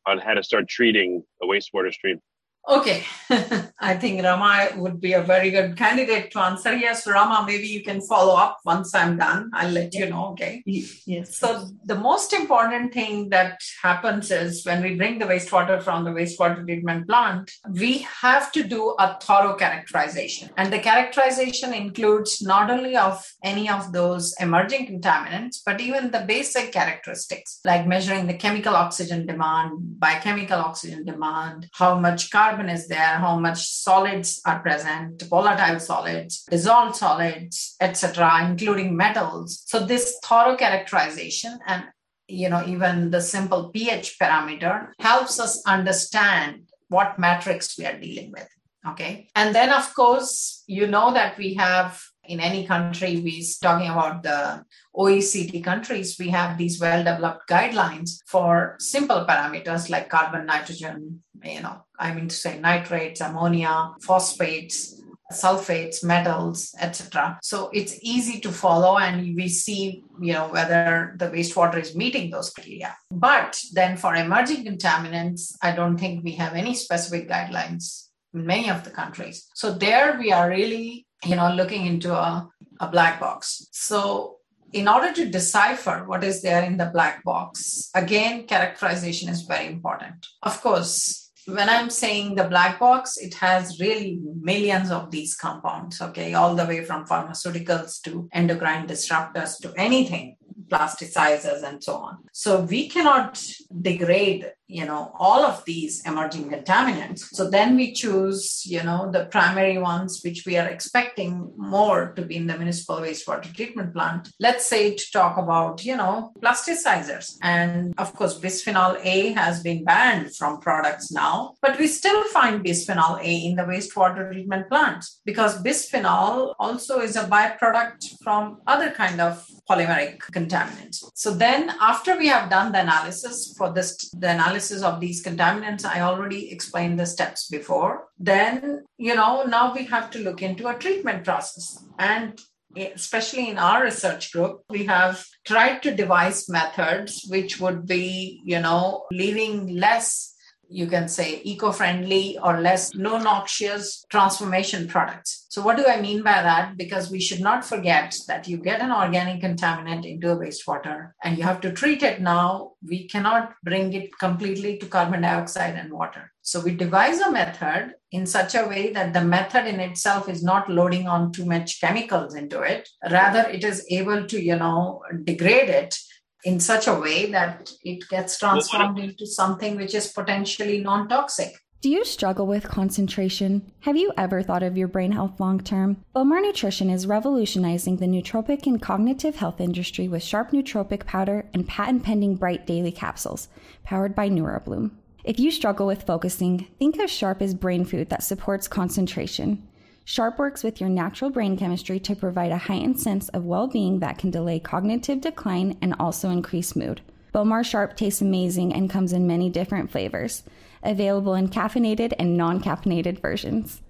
on 0.06 0.20
how 0.20 0.34
to 0.34 0.44
start 0.44 0.68
treating 0.68 1.24
a 1.42 1.46
wastewater 1.46 1.92
stream 1.92 2.20
Okay, 2.68 3.04
I 3.80 3.96
think 3.96 4.22
Rama 4.22 4.70
would 4.76 5.02
be 5.02 5.14
a 5.14 5.24
very 5.24 5.50
good 5.50 5.76
candidate 5.76 6.30
to 6.32 6.40
answer. 6.40 6.74
Yes, 6.76 7.08
Rama, 7.08 7.44
maybe 7.48 7.68
you 7.68 7.84
can 7.84 8.00
follow 8.02 8.36
up 8.36 8.60
once 8.64 8.94
I'm 8.94 9.18
done. 9.18 9.50
I'll 9.54 9.72
let 9.72 9.94
you 9.96 10.08
know. 10.08 10.28
Okay. 10.30 10.62
Yes. 10.66 11.38
So, 11.38 11.68
the 11.86 11.96
most 11.96 12.32
important 12.32 12.94
thing 12.94 13.30
that 13.30 13.60
happens 13.82 14.30
is 14.30 14.64
when 14.66 14.84
we 14.84 14.96
bring 14.96 15.18
the 15.18 15.26
wastewater 15.26 15.82
from 15.82 16.04
the 16.04 16.12
wastewater 16.12 16.64
treatment 16.64 17.08
plant, 17.08 17.50
we 17.72 18.00
have 18.22 18.52
to 18.52 18.64
do 18.64 18.96
a 19.00 19.18
thorough 19.20 19.56
characterization. 19.56 20.52
And 20.58 20.72
the 20.72 20.80
characterization 20.80 21.74
includes 21.74 22.40
not 22.42 22.70
only 22.70 22.96
of 22.96 23.26
any 23.44 23.68
of 23.68 23.92
those 23.94 24.36
emerging 24.40 24.86
contaminants, 24.88 25.62
but 25.66 25.82
even 25.82 26.12
the 26.12 26.26
basic 26.28 26.72
characteristics 26.72 27.62
like 27.66 27.88
measuring 27.88 28.28
the 28.28 28.34
chemical 28.36 28.76
oxygen 28.76 29.26
demand, 29.26 29.72
biochemical 30.00 30.60
oxygen 30.60 31.04
demand, 31.04 31.68
how 31.74 32.00
much 32.00 32.30
carbon 32.30 32.49
carbon 32.50 32.70
is 32.70 32.88
there, 32.88 33.18
how 33.20 33.40
much 33.40 33.70
solids 33.70 34.42
are 34.46 34.60
present, 34.60 35.22
volatile 35.30 35.80
solids, 35.80 36.44
dissolved 36.50 36.96
solids, 36.96 37.76
etc., 37.80 38.48
including 38.50 38.96
metals. 38.96 39.64
So 39.66 39.86
this 39.86 40.18
thorough 40.24 40.56
characterization 40.56 41.60
and 41.68 41.84
you 42.28 42.50
know 42.50 42.64
even 42.66 43.12
the 43.12 43.22
simple 43.22 43.70
pH 43.70 44.18
parameter 44.22 44.90
helps 45.00 45.40
us 45.40 45.64
understand 45.66 46.70
what 46.88 47.20
matrix 47.20 47.78
we 47.78 47.86
are 47.86 48.00
dealing 48.00 48.32
with. 48.32 48.48
Okay, 48.88 49.30
and 49.36 49.54
then 49.54 49.70
of 49.72 49.94
course 49.94 50.64
you 50.68 50.88
know 50.88 51.14
that 51.14 51.38
we 51.38 51.54
have 51.56 52.02
in 52.30 52.40
any 52.40 52.66
country, 52.66 53.20
we're 53.20 53.44
talking 53.62 53.90
about 53.90 54.22
the 54.22 54.64
OECD 54.96 55.64
countries, 55.64 56.16
we 56.20 56.30
have 56.30 56.58
these 56.58 56.80
well 56.80 57.04
developed 57.04 57.50
guidelines 57.50 58.20
for 58.28 58.76
simple 58.80 59.26
parameters 59.28 59.90
like 59.90 60.10
carbon, 60.10 60.46
nitrogen, 60.46 61.24
you 61.44 61.62
know, 61.62 61.84
I 62.00 62.14
mean 62.14 62.28
to 62.30 62.36
say 62.36 62.60
nitrates, 62.60 63.22
ammonia, 63.22 63.92
phosphates, 64.02 65.00
sulfates 65.32 66.04
metals 66.04 66.74
etc 66.80 67.38
so 67.44 67.70
it's 67.72 68.00
easy 68.02 68.40
to 68.40 68.52
follow 68.52 68.98
and 68.98 69.36
we 69.36 69.48
see 69.48 70.04
you 70.20 70.34
know 70.34 70.48
whether 70.48 71.14
the 71.18 71.28
wastewater 71.30 71.80
is 71.80 71.96
meeting 71.96 72.32
those 72.32 72.50
criteria. 72.50 72.96
But 73.12 73.62
then 73.74 73.96
for 73.96 74.16
emerging 74.16 74.66
contaminants 74.66 75.56
i 75.62 75.72
don't 75.72 75.98
think 75.98 76.24
we 76.24 76.32
have 76.34 76.54
any 76.54 76.74
specific 76.74 77.30
guidelines 77.30 78.08
in 78.34 78.46
many 78.46 78.70
of 78.70 78.84
the 78.84 78.92
countries. 78.92 79.48
So 79.54 79.72
there 79.72 80.18
we 80.18 80.32
are 80.32 80.50
really 80.50 81.06
you 81.26 81.36
know 81.36 81.54
looking 81.54 81.86
into 81.86 82.14
a, 82.14 82.50
a 82.80 82.88
black 82.88 83.20
box. 83.20 83.68
So 83.72 84.38
in 84.74 84.88
order 84.88 85.14
to 85.14 85.30
decipher 85.30 86.06
what 86.06 86.24
is 86.24 86.42
there 86.42 86.64
in 86.64 86.78
the 86.78 86.86
black 86.88 87.24
box 87.24 87.90
again 87.94 88.48
characterization 88.48 89.30
is 89.30 89.44
very 89.44 89.68
important. 89.68 90.26
Of 90.42 90.60
course 90.62 91.29
when 91.54 91.70
I'm 91.70 91.90
saying 91.90 92.36
the 92.36 92.46
black 92.46 92.80
box, 92.80 93.18
it 93.18 93.34
has 93.36 93.80
really 93.80 94.20
millions 94.42 94.92
of 94.92 95.12
these 95.12 95.36
compounds, 95.36 96.02
okay, 96.02 96.34
all 96.34 96.56
the 96.56 96.66
way 96.66 96.84
from 96.84 97.06
pharmaceuticals 97.06 98.02
to 98.04 98.30
endocrine 98.34 98.88
disruptors 98.88 99.60
to 99.62 99.74
anything 99.78 100.38
plasticizers 100.68 101.64
and 101.64 101.84
so 101.84 101.96
on. 101.96 102.18
So 102.32 102.62
we 102.62 102.90
cannot 102.90 103.44
degrade 103.82 104.52
you 104.70 104.86
know 104.86 105.12
all 105.16 105.44
of 105.44 105.66
these 105.66 106.06
emerging 106.06 106.50
contaminants. 106.50 107.22
So 107.38 107.50
then 107.50 107.76
we 107.76 107.92
choose 107.92 108.64
you 108.66 108.84
know 108.84 109.10
the 109.12 109.26
primary 109.26 109.80
ones 109.80 110.22
which 110.24 110.46
we 110.46 110.58
are 110.58 110.68
expecting 110.68 111.52
more 111.58 112.14
to 112.14 112.22
be 112.22 112.36
in 112.38 112.48
the 112.48 112.58
municipal 112.58 112.98
wastewater 112.98 113.54
treatment 113.54 113.94
plant. 113.94 114.30
Let's 114.40 114.66
say 114.68 114.94
to 114.94 115.12
talk 115.12 115.38
about 115.38 115.84
you 115.84 115.98
know 115.98 116.32
plasticizers. 116.40 117.38
And 117.42 117.94
of 117.98 118.14
course 118.14 118.40
bisphenol 118.40 119.00
a 119.04 119.34
has 119.34 119.64
been 119.64 119.84
banned 119.84 120.36
from 120.36 120.60
products 120.60 121.12
now 121.12 121.56
but 121.62 121.80
we 121.80 121.88
still 121.88 122.24
find 122.26 122.64
bisphenol 122.64 123.20
a 123.22 123.34
in 123.48 123.56
the 123.56 123.64
wastewater 123.64 124.32
treatment 124.32 124.70
plants 124.70 125.20
because 125.26 125.62
bisphenol 125.64 126.54
also 126.60 127.00
is 127.00 127.16
a 127.16 127.24
byproduct 127.24 128.22
from 128.24 128.62
other 128.68 128.92
kind 128.92 129.20
of 129.20 129.46
polymeric 129.70 130.20
contaminants. 130.32 131.04
So 131.16 131.32
then 131.32 131.72
after 131.80 132.18
we 132.18 132.28
have 132.28 132.50
done 132.50 132.72
the 132.72 132.82
analysis 132.82 133.54
for 133.58 133.72
this, 133.72 134.10
the 134.12 134.32
analysis 134.32 134.59
of 134.60 135.00
these 135.00 135.24
contaminants, 135.24 135.86
I 135.86 136.02
already 136.02 136.52
explained 136.52 137.00
the 137.00 137.06
steps 137.06 137.48
before. 137.48 138.08
Then, 138.18 138.84
you 138.98 139.16
know, 139.16 139.44
now 139.44 139.74
we 139.74 139.86
have 139.86 140.12
to 140.12 140.20
look 140.20 140.42
into 140.42 140.68
a 140.68 140.78
treatment 140.78 141.24
process. 141.24 141.84
And 141.98 142.40
especially 142.76 143.50
in 143.50 143.58
our 143.58 143.84
research 143.84 144.32
group, 144.32 144.62
we 144.70 144.86
have 144.86 145.26
tried 145.46 145.82
to 145.84 145.96
devise 145.96 146.50
methods 146.50 147.26
which 147.30 147.60
would 147.60 147.86
be, 147.86 148.42
you 148.46 148.60
know, 148.60 149.06
leaving 149.12 149.76
less 149.76 150.36
you 150.70 150.88
can 150.88 151.08
say 151.08 151.42
eco-friendly 151.44 152.38
or 152.44 152.62
less 152.62 152.94
no 152.94 153.18
noxious 153.18 154.06
transformation 154.10 154.88
products. 154.88 155.48
So 155.50 155.64
what 155.64 155.78
do 155.78 155.86
i 155.88 156.00
mean 156.00 156.22
by 156.22 156.42
that? 156.44 156.78
Because 156.78 157.10
we 157.10 157.20
should 157.20 157.42
not 157.42 157.66
forget 157.66 158.16
that 158.28 158.48
you 158.48 158.58
get 158.58 158.82
an 158.82 158.92
organic 158.92 159.42
contaminant 159.42 160.06
into 160.06 160.32
a 160.32 160.38
wastewater 160.38 161.12
and 161.24 161.38
you 161.38 161.44
have 161.44 161.60
to 161.62 161.72
treat 161.72 162.04
it 162.04 162.22
now. 162.22 162.74
We 162.88 163.08
cannot 163.08 163.54
bring 163.64 163.94
it 163.94 164.18
completely 164.20 164.78
to 164.78 164.86
carbon 164.86 165.22
dioxide 165.22 165.76
and 165.76 165.92
water. 165.92 166.32
So 166.42 166.60
we 166.60 166.76
devise 166.76 167.20
a 167.20 167.32
method 167.32 167.94
in 168.12 168.26
such 168.26 168.56
a 168.56 168.66
way 168.68 168.94
that 168.94 169.14
the 169.14 169.24
method 169.24 169.66
in 169.68 169.80
itself 169.80 170.30
is 170.30 170.44
not 170.44 170.70
loading 170.70 171.08
on 171.08 171.32
too 171.32 171.46
much 171.46 171.82
chemicals 171.82 172.36
into 172.36 172.62
it. 172.62 172.88
Rather 173.10 173.42
it 173.50 173.64
is 173.64 173.86
able 173.90 174.28
to 174.28 174.40
you 174.40 174.56
know 174.56 175.02
degrade 175.24 175.70
it 175.70 175.96
in 176.44 176.60
such 176.60 176.88
a 176.88 176.94
way 176.94 177.32
that 177.32 177.72
it 177.84 178.08
gets 178.10 178.40
transformed 178.40 179.00
into 179.00 179.26
something 179.26 179.76
which 179.76 179.94
is 179.94 180.08
potentially 180.12 180.82
non 180.82 181.08
toxic. 181.08 181.54
Do 181.82 181.90
you 181.90 182.04
struggle 182.04 182.46
with 182.46 182.66
concentration? 182.66 183.72
Have 183.82 183.96
you 183.96 184.12
ever 184.18 184.44
thought 184.44 184.64
of 184.64 184.78
your 184.78 184.90
brain 184.90 185.14
health 185.14 185.40
long 185.40 185.62
term? 185.62 186.04
Bowmar 186.14 186.42
Nutrition 186.42 186.90
is 186.90 187.08
revolutionizing 187.08 187.98
the 187.98 188.06
nootropic 188.06 188.68
and 188.68 188.82
cognitive 188.82 189.38
health 189.38 189.62
industry 189.62 190.10
with 190.10 190.22
sharp 190.22 190.52
nootropic 190.52 191.06
powder 191.06 191.46
and 191.54 191.66
patent 191.66 192.04
pending 192.04 192.36
bright 192.36 192.68
daily 192.68 192.92
capsules, 192.92 193.48
powered 193.84 194.14
by 194.14 194.30
Neurobloom. 194.30 194.92
If 195.24 195.40
you 195.40 195.52
struggle 195.52 195.88
with 195.88 196.04
focusing, 196.04 196.68
think 196.80 197.00
of 197.00 197.10
Sharp 197.10 197.42
as 197.42 197.54
brain 197.54 197.86
food 197.86 198.10
that 198.10 198.24
supports 198.24 198.68
concentration. 198.68 199.66
Sharp 200.10 200.40
works 200.40 200.64
with 200.64 200.82
your 200.82 200.90
natural 200.90 201.30
brain 201.30 201.56
chemistry 201.56 202.00
to 202.00 202.16
provide 202.16 202.52
a 202.52 202.58
heightened 202.58 203.00
sense 203.00 203.30
of 203.30 203.46
well 203.46 203.68
being 203.68 204.00
that 204.00 204.18
can 204.18 204.32
delay 204.32 204.60
cognitive 204.60 205.22
decline 205.22 205.78
and 205.84 205.94
also 206.00 206.32
increase 206.32 206.76
mood. 206.76 207.02
Bowmar 207.32 207.64
Sharp 207.64 207.96
tastes 207.96 208.20
amazing 208.20 208.74
and 208.74 208.90
comes 208.90 209.14
in 209.14 209.28
many 209.28 209.52
different 209.52 209.92
flavors, 209.92 210.42
available 210.82 211.36
in 211.36 211.48
caffeinated 211.48 212.14
and 212.18 212.36
non 212.36 212.60
caffeinated 212.60 213.22
versions. 213.22 213.84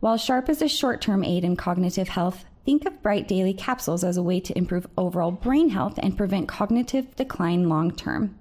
While 0.00 0.18
Sharp 0.18 0.50
is 0.50 0.60
a 0.60 0.68
short 0.68 1.00
term 1.00 1.24
aid 1.24 1.42
in 1.42 1.56
cognitive 1.56 2.08
health, 2.08 2.44
think 2.66 2.84
of 2.84 3.00
Bright 3.02 3.26
Daily 3.26 3.54
capsules 3.54 4.04
as 4.04 4.18
a 4.18 4.22
way 4.22 4.40
to 4.40 4.58
improve 4.58 4.86
overall 4.98 5.30
brain 5.30 5.70
health 5.70 5.98
and 6.02 6.18
prevent 6.18 6.48
cognitive 6.48 7.16
decline 7.16 7.70
long 7.70 7.92
term. 7.92 8.38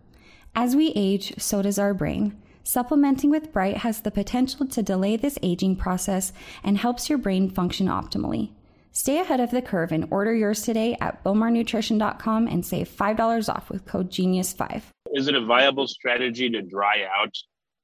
As 0.54 0.76
we 0.76 0.92
age, 0.98 1.36
so 1.38 1.62
does 1.62 1.80
our 1.80 1.94
brain. 1.94 2.38
Supplementing 2.63 3.32
with 3.32 3.51
Bright 3.51 3.77
has 3.77 4.01
the 4.01 4.12
potential 4.12 4.68
to 4.68 4.84
delay 4.84 5.15
this 5.15 5.39
aging 5.41 5.77
process 5.77 6.32
and 6.63 6.77
helps 6.77 7.10
your 7.10 7.18
brain 7.18 7.50
function 7.50 7.88
optimally. 7.88 8.51
Stay 8.91 9.20
ahead 9.20 9.39
of 9.39 9.51
the 9.51 9.62
curve 9.62 9.91
and 9.91 10.06
order 10.12 10.36
yours 10.36 10.62
today 10.62 10.96
at 11.01 11.24
bowmarnutrition.com 11.24 12.48
and 12.48 12.65
save 12.65 12.89
$5 12.89 13.50
off 13.50 13.70
with 13.70 13.86
code 13.86 14.12
GENIUS5. 14.12 14.84
Is 15.13 15.27
it 15.27 15.36
a 15.36 15.46
viable 15.46 15.88
strategy 15.88 16.50
to 16.50 16.62
dry 16.62 17.08
out 17.18 17.36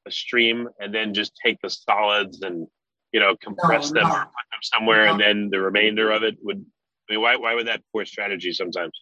a 0.06 0.12
stream 0.12 0.70
and 0.80 0.94
then 0.94 1.14
just 1.14 1.34
take 1.44 1.60
the 1.62 1.70
solids 1.70 2.42
and 2.42 2.68
you 3.12 3.20
know 3.20 3.36
compress 3.42 3.92
no, 3.92 4.02
them 4.02 4.10
no. 4.10 4.16
or 4.16 4.20
put 4.20 4.48
them 4.52 4.62
somewhere 4.62 5.06
no. 5.06 5.12
and 5.12 5.20
then 5.20 5.50
the 5.50 5.60
remainder 5.60 6.12
of 6.12 6.24
it 6.24 6.36
would 6.42 6.66
I 7.10 7.14
mean 7.14 7.22
why 7.22 7.36
why 7.36 7.54
would 7.56 7.68
that 7.68 7.82
poor 7.92 8.06
strategy 8.06 8.54
sometimes? 8.54 8.94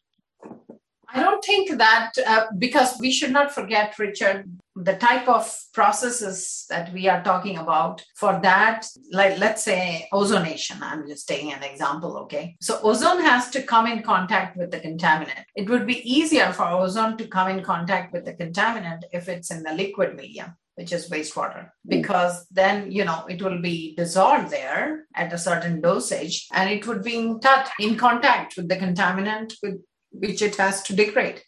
I 1.14 1.22
don't 1.22 1.44
think 1.44 1.78
that 1.78 2.12
uh, 2.26 2.46
because 2.58 3.00
we 3.00 3.12
should 3.12 3.32
not 3.32 3.54
forget, 3.54 3.98
Richard, 3.98 4.50
the 4.76 4.96
type 4.96 5.28
of 5.28 5.52
processes 5.74 6.66
that 6.70 6.92
we 6.92 7.08
are 7.08 7.24
talking 7.24 7.58
about 7.58 8.04
for 8.16 8.40
that, 8.42 8.88
like 9.12 9.38
let's 9.38 9.64
say 9.64 10.08
ozonation, 10.14 10.82
I'm 10.82 11.08
just 11.08 11.28
taking 11.28 11.54
an 11.54 11.64
example, 11.64 12.18
okay? 12.24 12.56
So 12.62 12.80
ozone 12.84 13.22
has 13.22 13.50
to 13.52 13.64
come 13.64 13.88
in 13.88 14.04
contact 14.04 14.58
with 14.58 14.72
the 14.72 14.80
contaminant. 14.80 15.46
It 15.56 15.70
would 15.70 15.88
be 15.88 16.10
easier 16.10 16.52
for 16.52 16.66
ozone 16.66 17.18
to 17.18 17.28
come 17.28 17.50
in 17.50 17.64
contact 17.64 18.12
with 18.12 18.26
the 18.26 18.34
contaminant 18.34 19.04
if 19.14 19.30
it's 19.30 19.52
in 19.52 19.64
the 19.64 19.74
liquid 19.74 20.16
medium 20.16 20.56
which 20.76 20.92
is 20.92 21.10
wastewater 21.10 21.70
because 21.88 22.46
then 22.52 22.92
you 22.92 23.06
know 23.06 23.26
it 23.30 23.42
will 23.42 23.62
be 23.62 23.96
dissolved 23.96 24.52
there 24.52 25.06
at 25.16 25.32
a 25.34 25.38
certain 25.38 25.82
dosage 25.82 26.48
and 26.52 26.70
it 26.70 26.86
would 26.86 27.02
be 27.02 27.16
in 27.16 27.40
touch 27.40 27.70
in 27.80 27.96
contact 27.96 28.58
with 28.58 28.68
the 28.68 28.76
contaminant 28.76 29.54
with 29.64 29.82
which 30.20 30.42
it 30.42 30.56
has 30.56 30.82
to 30.84 30.96
degrade. 30.96 31.42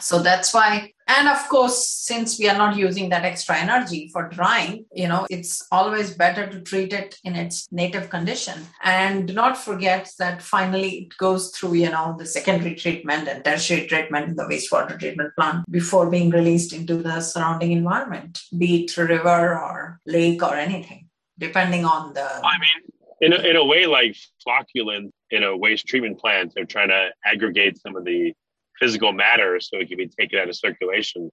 So 0.00 0.20
that's 0.20 0.52
why, 0.52 0.92
and 1.06 1.28
of 1.28 1.48
course, 1.48 1.88
since 1.88 2.38
we 2.38 2.48
are 2.48 2.58
not 2.58 2.76
using 2.76 3.10
that 3.10 3.24
extra 3.24 3.56
energy 3.56 4.10
for 4.12 4.28
drying, 4.28 4.86
you 4.92 5.06
know, 5.06 5.26
it's 5.30 5.66
always 5.70 6.14
better 6.14 6.46
to 6.48 6.60
treat 6.62 6.92
it 6.92 7.16
in 7.22 7.36
its 7.36 7.68
native 7.70 8.10
condition. 8.10 8.66
And 8.82 9.28
do 9.28 9.34
not 9.34 9.56
forget 9.56 10.10
that 10.18 10.42
finally 10.42 11.04
it 11.04 11.16
goes 11.16 11.50
through, 11.50 11.74
you 11.74 11.90
know, 11.90 12.16
the 12.18 12.26
secondary 12.26 12.74
treatment 12.74 13.28
and 13.28 13.44
tertiary 13.44 13.86
treatment 13.86 14.30
in 14.30 14.36
the 14.36 14.44
wastewater 14.44 14.98
treatment 14.98 15.32
plant 15.36 15.64
before 15.70 16.10
being 16.10 16.30
released 16.30 16.72
into 16.72 16.96
the 16.96 17.20
surrounding 17.20 17.72
environment, 17.72 18.40
be 18.58 18.84
it 18.84 18.96
river 18.96 19.58
or 19.58 20.00
lake 20.06 20.42
or 20.42 20.54
anything, 20.56 21.08
depending 21.38 21.84
on 21.84 22.14
the. 22.14 22.24
I 22.24 22.58
mean, 22.58 22.94
in 23.20 23.32
a, 23.32 23.36
in 23.36 23.56
a 23.56 23.64
way 23.64 23.86
like 23.86 24.16
flocculant 24.46 25.10
in 25.34 25.42
a 25.42 25.56
waste 25.56 25.86
treatment 25.86 26.18
plant 26.18 26.52
they're 26.54 26.64
trying 26.64 26.88
to 26.88 27.08
aggregate 27.24 27.80
some 27.80 27.96
of 27.96 28.04
the 28.04 28.32
physical 28.78 29.12
matter 29.12 29.58
so 29.60 29.78
it 29.78 29.88
can 29.88 29.98
be 29.98 30.08
taken 30.08 30.38
out 30.38 30.48
of 30.48 30.56
circulation. 30.56 31.30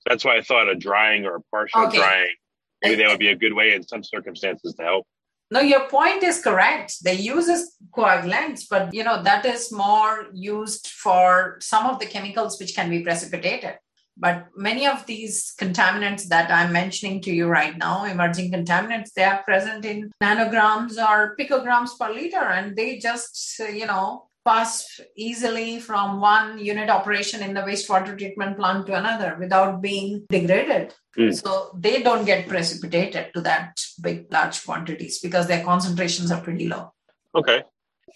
So 0.00 0.04
that's 0.06 0.24
why 0.24 0.36
i 0.36 0.42
thought 0.42 0.68
a 0.68 0.74
drying 0.74 1.24
or 1.24 1.36
a 1.36 1.40
partial 1.50 1.86
okay. 1.86 1.98
drying 1.98 2.34
maybe 2.82 2.96
that 2.96 3.08
would 3.08 3.18
be 3.18 3.28
a 3.28 3.36
good 3.36 3.54
way 3.54 3.74
in 3.74 3.82
some 3.82 4.04
circumstances 4.04 4.74
to 4.74 4.82
help. 4.82 5.06
No 5.50 5.60
your 5.60 5.88
point 5.88 6.22
is 6.22 6.42
correct. 6.42 7.04
They 7.04 7.14
use 7.14 7.48
coagulants 7.96 8.62
but 8.68 8.92
you 8.92 9.04
know 9.04 9.22
that 9.22 9.44
is 9.44 9.72
more 9.72 10.26
used 10.32 10.88
for 10.88 11.58
some 11.60 11.86
of 11.86 11.98
the 12.00 12.06
chemicals 12.06 12.58
which 12.60 12.74
can 12.74 12.90
be 12.90 13.00
precipitated 13.00 13.74
but 14.16 14.46
many 14.56 14.86
of 14.86 15.06
these 15.06 15.54
contaminants 15.58 16.28
that 16.28 16.50
I'm 16.50 16.72
mentioning 16.72 17.20
to 17.22 17.32
you 17.32 17.48
right 17.48 17.76
now, 17.76 18.04
emerging 18.04 18.52
contaminants, 18.52 19.12
they 19.12 19.24
are 19.24 19.42
present 19.42 19.84
in 19.84 20.12
nanograms 20.22 20.96
or 20.98 21.36
picograms 21.38 21.98
per 21.98 22.12
liter, 22.12 22.44
and 22.44 22.76
they 22.76 22.98
just, 22.98 23.58
you 23.58 23.86
know, 23.86 24.28
pass 24.44 25.00
easily 25.16 25.80
from 25.80 26.20
one 26.20 26.58
unit 26.58 26.90
operation 26.90 27.42
in 27.42 27.54
the 27.54 27.62
wastewater 27.62 28.16
treatment 28.16 28.58
plant 28.58 28.86
to 28.86 28.94
another 28.94 29.36
without 29.40 29.80
being 29.80 30.26
degraded. 30.30 30.94
Mm. 31.18 31.34
So 31.34 31.70
they 31.78 32.02
don't 32.02 32.24
get 32.24 32.48
precipitated 32.48 33.32
to 33.34 33.40
that 33.40 33.80
big, 34.02 34.26
large 34.30 34.64
quantities 34.64 35.18
because 35.18 35.46
their 35.46 35.64
concentrations 35.64 36.30
are 36.30 36.42
pretty 36.42 36.68
low. 36.68 36.92
Okay. 37.34 37.62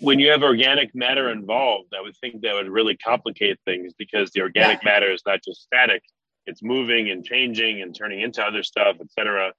When 0.00 0.19
you 0.19 0.31
have 0.31 0.43
organic 0.43 0.95
matter 0.95 1.31
involved, 1.31 1.93
I 1.97 2.00
would 2.00 2.17
think 2.17 2.43
that 2.43 2.55
would 2.55 2.69
really 2.69 2.97
complicate 2.97 3.59
things 3.64 3.93
because 3.99 4.31
the 4.31 4.43
organic 4.43 4.83
yeah. 4.83 4.93
matter 4.93 5.11
is 5.11 5.23
not 5.26 5.40
just 5.45 5.62
static; 5.62 6.02
it's 6.47 6.62
moving 6.62 7.11
and 7.11 7.25
changing 7.25 7.83
and 7.83 7.95
turning 7.95 8.21
into 8.21 8.43
other 8.43 8.62
stuff, 8.62 8.97
etc. 9.00 9.52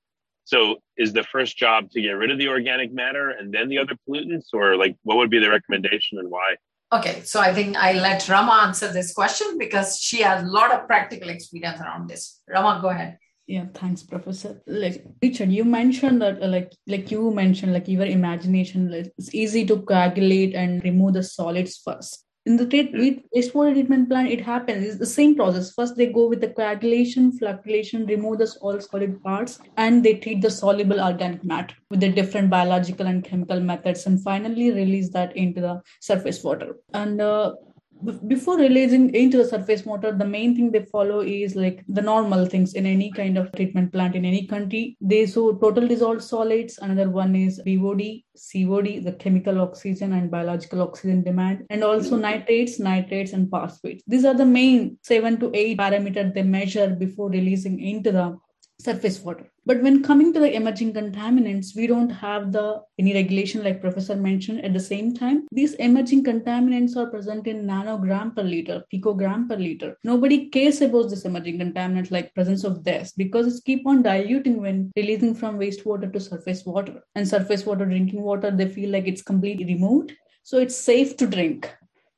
So, 0.45 0.77
is 0.97 1.13
the 1.13 1.23
first 1.23 1.57
job 1.57 1.91
to 1.91 2.01
get 2.01 2.11
rid 2.11 2.31
of 2.31 2.37
the 2.37 2.47
organic 2.47 2.91
matter 2.91 3.29
and 3.29 3.53
then 3.53 3.69
the 3.69 3.77
other 3.77 3.95
pollutants, 4.07 4.47
or 4.53 4.75
like 4.77 4.95
what 5.03 5.17
would 5.17 5.29
be 5.29 5.39
the 5.39 5.49
recommendation 5.49 6.17
and 6.17 6.29
why? 6.29 6.55
Okay, 6.91 7.21
so 7.23 7.39
I 7.39 7.53
think 7.53 7.77
I 7.77 7.93
let 7.93 8.27
Rama 8.27 8.63
answer 8.65 8.91
this 8.91 9.13
question 9.13 9.57
because 9.59 9.99
she 9.99 10.21
has 10.21 10.43
a 10.43 10.47
lot 10.47 10.73
of 10.73 10.87
practical 10.87 11.29
experience 11.29 11.79
around 11.79 12.09
this. 12.09 12.41
Rama, 12.47 12.79
go 12.81 12.89
ahead 12.89 13.17
yeah 13.49 13.65
thanks 13.73 14.03
professor. 14.03 14.61
Like 14.67 15.03
richard 15.23 15.51
you 15.51 15.65
mentioned 15.65 16.21
that 16.21 16.41
uh, 16.41 16.47
like 16.47 16.71
like 16.87 17.11
you 17.11 17.31
mentioned 17.31 17.73
like 17.73 17.87
your 17.87 18.05
imagination 18.05 18.91
like, 18.91 19.11
it's 19.17 19.33
easy 19.33 19.65
to 19.65 19.81
coagulate 19.81 20.53
and 20.53 20.83
remove 20.83 21.13
the 21.13 21.23
solids 21.23 21.81
first. 21.83 22.25
In 22.45 22.55
the 22.57 22.65
treat, 22.65 22.93
wastewater 23.35 23.73
treatment 23.73 24.09
plant 24.09 24.29
it 24.29 24.41
happens. 24.41 24.83
It's 24.83 24.97
the 24.97 25.05
same 25.05 25.35
process. 25.35 25.73
First 25.73 25.97
they 25.97 26.07
go 26.07 26.27
with 26.27 26.41
the 26.41 26.47
coagulation 26.49 27.37
flocculation 27.37 28.07
remove 28.07 28.37
the 28.37 28.55
all 28.61 28.79
solid 28.79 29.21
parts 29.23 29.59
and 29.77 30.03
they 30.03 30.13
treat 30.15 30.41
the 30.41 30.49
soluble 30.49 31.01
organic 31.01 31.43
matter 31.43 31.75
with 31.89 31.99
the 31.99 32.09
different 32.09 32.49
biological 32.49 33.07
and 33.07 33.23
chemical 33.23 33.59
methods 33.59 34.05
and 34.05 34.23
finally 34.23 34.71
release 34.71 35.09
that 35.09 35.35
into 35.35 35.59
the 35.61 35.81
surface 36.01 36.43
water. 36.43 36.75
And 36.93 37.19
uh, 37.19 37.53
before 38.27 38.57
releasing 38.57 39.13
into 39.13 39.37
the 39.37 39.45
surface 39.45 39.85
water 39.85 40.11
the 40.11 40.25
main 40.25 40.55
thing 40.55 40.71
they 40.71 40.85
follow 40.85 41.19
is 41.21 41.55
like 41.55 41.83
the 41.87 42.01
normal 42.01 42.45
things 42.45 42.73
in 42.73 42.85
any 42.85 43.11
kind 43.11 43.37
of 43.37 43.51
treatment 43.51 43.91
plant 43.91 44.15
in 44.15 44.25
any 44.25 44.47
country. 44.47 44.97
They 45.01 45.25
so 45.25 45.53
total 45.55 45.87
dissolved 45.87 46.23
solids 46.23 46.79
another 46.81 47.09
one 47.09 47.35
is 47.35 47.61
BOD 47.65 48.01
COD 48.35 48.99
the 49.03 49.15
chemical 49.19 49.59
oxygen 49.61 50.13
and 50.13 50.31
biological 50.31 50.81
oxygen 50.81 51.23
demand 51.23 51.65
and 51.69 51.83
also 51.83 52.15
nitrates 52.15 52.79
nitrates 52.79 53.33
and 53.33 53.49
phosphates. 53.49 54.03
These 54.07 54.25
are 54.25 54.33
the 54.33 54.45
main 54.45 54.97
7 55.03 55.39
to 55.39 55.51
8 55.53 55.77
parameters 55.77 56.33
they 56.33 56.43
measure 56.43 56.89
before 56.89 57.29
releasing 57.29 57.79
into 57.79 58.11
the 58.11 58.37
surface 58.79 59.19
water. 59.19 59.45
But 59.65 59.81
when 59.81 60.01
coming 60.01 60.33
to 60.33 60.39
the 60.39 60.53
emerging 60.55 60.93
contaminants, 60.93 61.75
we 61.75 61.85
don't 61.85 62.09
have 62.09 62.51
the 62.51 62.81
any 62.97 63.13
regulation 63.13 63.63
like 63.63 63.81
Professor 63.81 64.15
mentioned. 64.15 64.63
At 64.65 64.73
the 64.73 64.79
same 64.79 65.13
time, 65.13 65.47
these 65.51 65.73
emerging 65.75 66.23
contaminants 66.23 66.95
are 66.95 67.07
present 67.07 67.45
in 67.45 67.65
nanogram 67.67 68.35
per 68.35 68.43
liter, 68.43 68.83
picogram 68.91 69.47
per 69.47 69.57
liter. 69.57 69.97
Nobody 70.03 70.49
cares 70.49 70.81
about 70.81 71.09
this 71.09 71.25
emerging 71.25 71.59
contaminant 71.59 72.09
like 72.09 72.33
presence 72.33 72.63
of 72.63 72.83
this 72.83 73.11
because 73.11 73.47
it's 73.47 73.59
keep 73.59 73.85
on 73.85 74.01
diluting 74.01 74.61
when 74.61 74.91
releasing 74.95 75.35
from 75.35 75.59
wastewater 75.59 76.11
to 76.11 76.19
surface 76.19 76.65
water. 76.65 77.03
And 77.15 77.27
surface 77.27 77.65
water, 77.65 77.85
drinking 77.85 78.21
water, 78.21 78.49
they 78.49 78.67
feel 78.67 78.89
like 78.89 79.07
it's 79.07 79.21
completely 79.21 79.65
removed. 79.65 80.13
So 80.43 80.57
it's 80.57 80.75
safe 80.75 81.15
to 81.17 81.27
drink 81.27 81.69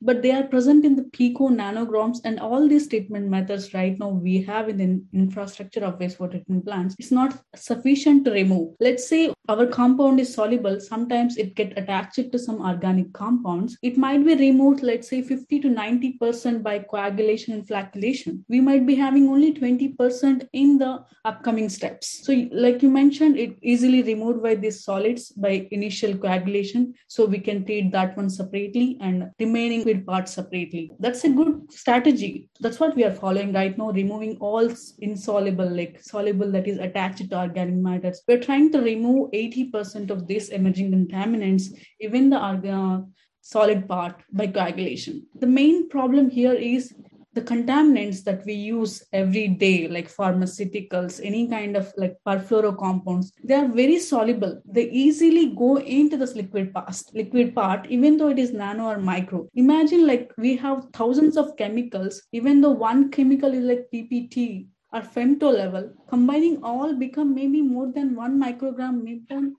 but 0.02 0.22
they 0.22 0.32
are 0.32 0.44
present 0.44 0.86
in 0.86 0.96
the 0.96 1.04
pico 1.04 1.50
nanograms 1.50 2.20
and 2.26 2.40
all 2.40 2.68
these 2.68 2.88
treatment 2.88 3.28
methods 3.28 3.74
right 3.74 3.98
now 4.00 4.10
we 4.10 4.42
have 4.42 4.70
in 4.70 4.78
the 4.78 5.18
infrastructure 5.18 5.84
of 5.84 6.00
wastewater 6.00 6.32
treatment 6.32 6.66
plants. 6.66 6.96
It's 7.00 7.12
not 7.12 7.40
sufficient 7.56 8.26
to 8.26 8.32
remove. 8.32 8.76
Let's 8.80 9.08
say 9.08 9.34
our 9.48 9.68
compound 9.68 10.20
is 10.20 10.34
soluble. 10.34 10.80
Sometimes 10.80 11.38
it 11.38 11.56
get 11.56 11.78
attached 11.78 12.32
to 12.32 12.40
some 12.40 12.62
organic 12.62 13.14
compounds. 13.14 13.78
It 13.82 13.98
might 13.98 14.26
be 14.26 14.36
removed 14.36 14.82
let's 14.84 15.10
say 15.10 15.22
50 15.22 15.60
to 15.62 15.70
90 15.70 16.14
percent 16.14 16.64
by 16.64 16.80
coagulation 16.80 17.54
and 17.54 17.68
flocculation 17.68 18.44
we 18.50 18.62
might 18.62 18.86
be 18.86 18.96
having 18.96 19.28
only 19.28 19.54
20 19.54 19.90
percent 19.90 20.48
in 20.54 20.78
the 20.78 21.04
upcoming 21.26 21.70
steps. 21.70 22.26
So 22.26 22.34
like 22.52 22.82
you 22.82 22.90
mentioned 22.90 23.38
it 23.38 23.58
easily 23.62 24.02
removed 24.02 24.42
by 24.42 24.56
these 24.56 24.84
solids 24.84 25.30
by 25.32 25.68
initial 25.72 26.18
coagulation. 26.18 26.94
So 27.08 27.26
we 27.26 27.40
can 27.40 27.66
treat 27.66 27.92
that 27.92 28.18
one 28.18 28.30
separately 28.30 28.98
and 29.02 29.30
remaining 29.40 29.84
liquid 29.92 30.08
part 30.08 30.30
separately. 30.30 30.92
That's 31.00 31.24
a 31.24 31.30
good 31.30 31.72
strategy. 31.72 32.50
That's 32.60 32.80
what 32.80 32.96
we 32.96 33.04
are 33.04 33.14
following 33.14 33.54
right 33.54 33.78
now, 33.78 33.92
removing 33.92 34.38
all 34.40 34.70
insoluble, 35.00 35.70
like 35.70 36.02
soluble 36.02 36.52
that 36.52 36.68
is 36.68 36.78
attached 36.78 37.30
to 37.30 37.40
organic 37.40 37.76
matters. 37.76 38.22
We're 38.28 38.40
trying 38.42 38.72
to 38.72 38.82
remove 38.82 39.32
80% 39.32 40.10
of 40.10 40.28
these 40.28 40.50
emerging 40.50 40.92
contaminants, 40.92 41.66
even 42.00 42.30
the 42.30 42.38
uh, 42.38 43.02
solid 43.42 43.88
part 43.88 44.22
by 44.32 44.48
coagulation. 44.48 45.28
The 45.40 45.48
main 45.48 45.90
problem 45.90 46.30
here 46.30 46.54
is 46.54 46.94
the 47.34 47.42
contaminants 47.42 48.24
that 48.24 48.46
we 48.46 48.54
use 48.54 49.04
every 49.14 49.48
day 49.48 49.88
like 49.88 50.14
pharmaceuticals 50.14 51.22
any 51.24 51.48
kind 51.48 51.78
of 51.78 51.94
like 51.96 52.18
perfluorocompounds 52.28 53.32
they 53.44 53.54
are 53.56 53.68
very 53.68 54.00
soluble. 54.00 54.62
They 54.66 54.90
easily 54.90 55.56
go 55.56 55.78
into 55.78 56.18
this 56.18 56.36
liquid 56.36 56.74
past 56.74 57.16
liquid 57.16 57.56
part 57.56 57.88
even 57.90 58.18
though 58.18 58.30
it 58.30 58.40
is 58.40 58.52
nano 58.52 58.88
or 58.88 58.98
micro. 58.98 59.48
Imagine 59.56 60.06
like 60.06 60.32
we 60.38 60.58
have 60.58 60.88
thousands 60.94 61.38
of 61.38 61.56
chemicals 61.56 62.22
even 62.34 62.60
though 62.60 62.72
one 62.72 63.10
chemical 63.12 63.54
is 63.54 63.64
like 63.64 63.88
ppt 63.94 64.68
or 64.92 65.02
femto 65.02 65.54
level 65.54 65.90
combining 66.10 66.62
all 66.64 66.94
become 66.94 67.34
maybe 67.34 67.62
more 67.62 67.92
than 67.94 68.16
one 68.16 68.42
microgram 68.42 69.02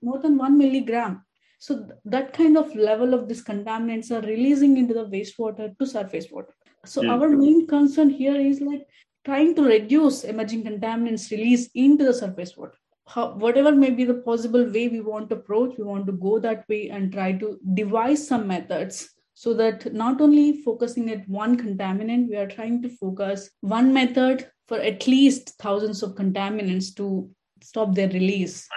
more 0.03 0.19
than 0.19 0.37
one 0.37 0.57
milligram. 0.57 1.25
So 1.57 1.87
that 2.05 2.33
kind 2.33 2.57
of 2.57 2.75
level 2.75 3.13
of 3.13 3.27
these 3.27 3.43
contaminants 3.43 4.11
are 4.11 4.25
releasing 4.27 4.77
into 4.77 4.93
the 4.93 5.05
wastewater 5.05 5.75
to 5.77 5.85
surface 5.87 6.27
water 6.29 6.53
so 6.85 7.01
mm. 7.01 7.09
our 7.09 7.29
main 7.29 7.67
concern 7.67 8.09
here 8.09 8.35
is 8.35 8.61
like 8.61 8.85
trying 9.25 9.55
to 9.55 9.63
reduce 9.63 10.23
emerging 10.23 10.63
contaminants 10.63 11.31
release 11.31 11.69
into 11.75 12.03
the 12.03 12.13
surface 12.13 12.57
water. 12.57 12.77
How, 13.07 13.33
whatever 13.33 13.71
may 13.71 13.89
be 13.89 14.05
the 14.05 14.15
possible 14.15 14.63
way 14.65 14.87
we 14.87 15.01
want 15.01 15.29
to 15.29 15.35
approach, 15.35 15.75
we 15.77 15.83
want 15.83 16.05
to 16.07 16.13
go 16.13 16.39
that 16.39 16.67
way 16.69 16.89
and 16.89 17.11
try 17.11 17.33
to 17.33 17.59
devise 17.73 18.25
some 18.27 18.47
methods 18.47 19.09
so 19.33 19.53
that 19.55 19.93
not 19.93 20.21
only 20.21 20.61
focusing 20.61 21.09
at 21.09 21.27
one 21.27 21.57
contaminant, 21.57 22.29
we 22.29 22.35
are 22.35 22.47
trying 22.47 22.81
to 22.81 22.89
focus 22.89 23.49
one 23.61 23.93
method 23.93 24.49
for 24.67 24.77
at 24.79 25.07
least 25.07 25.55
thousands 25.59 26.03
of 26.03 26.15
contaminants 26.15 26.95
to 26.95 27.29
stop 27.61 27.93
their 27.93 28.09
release 28.09 28.67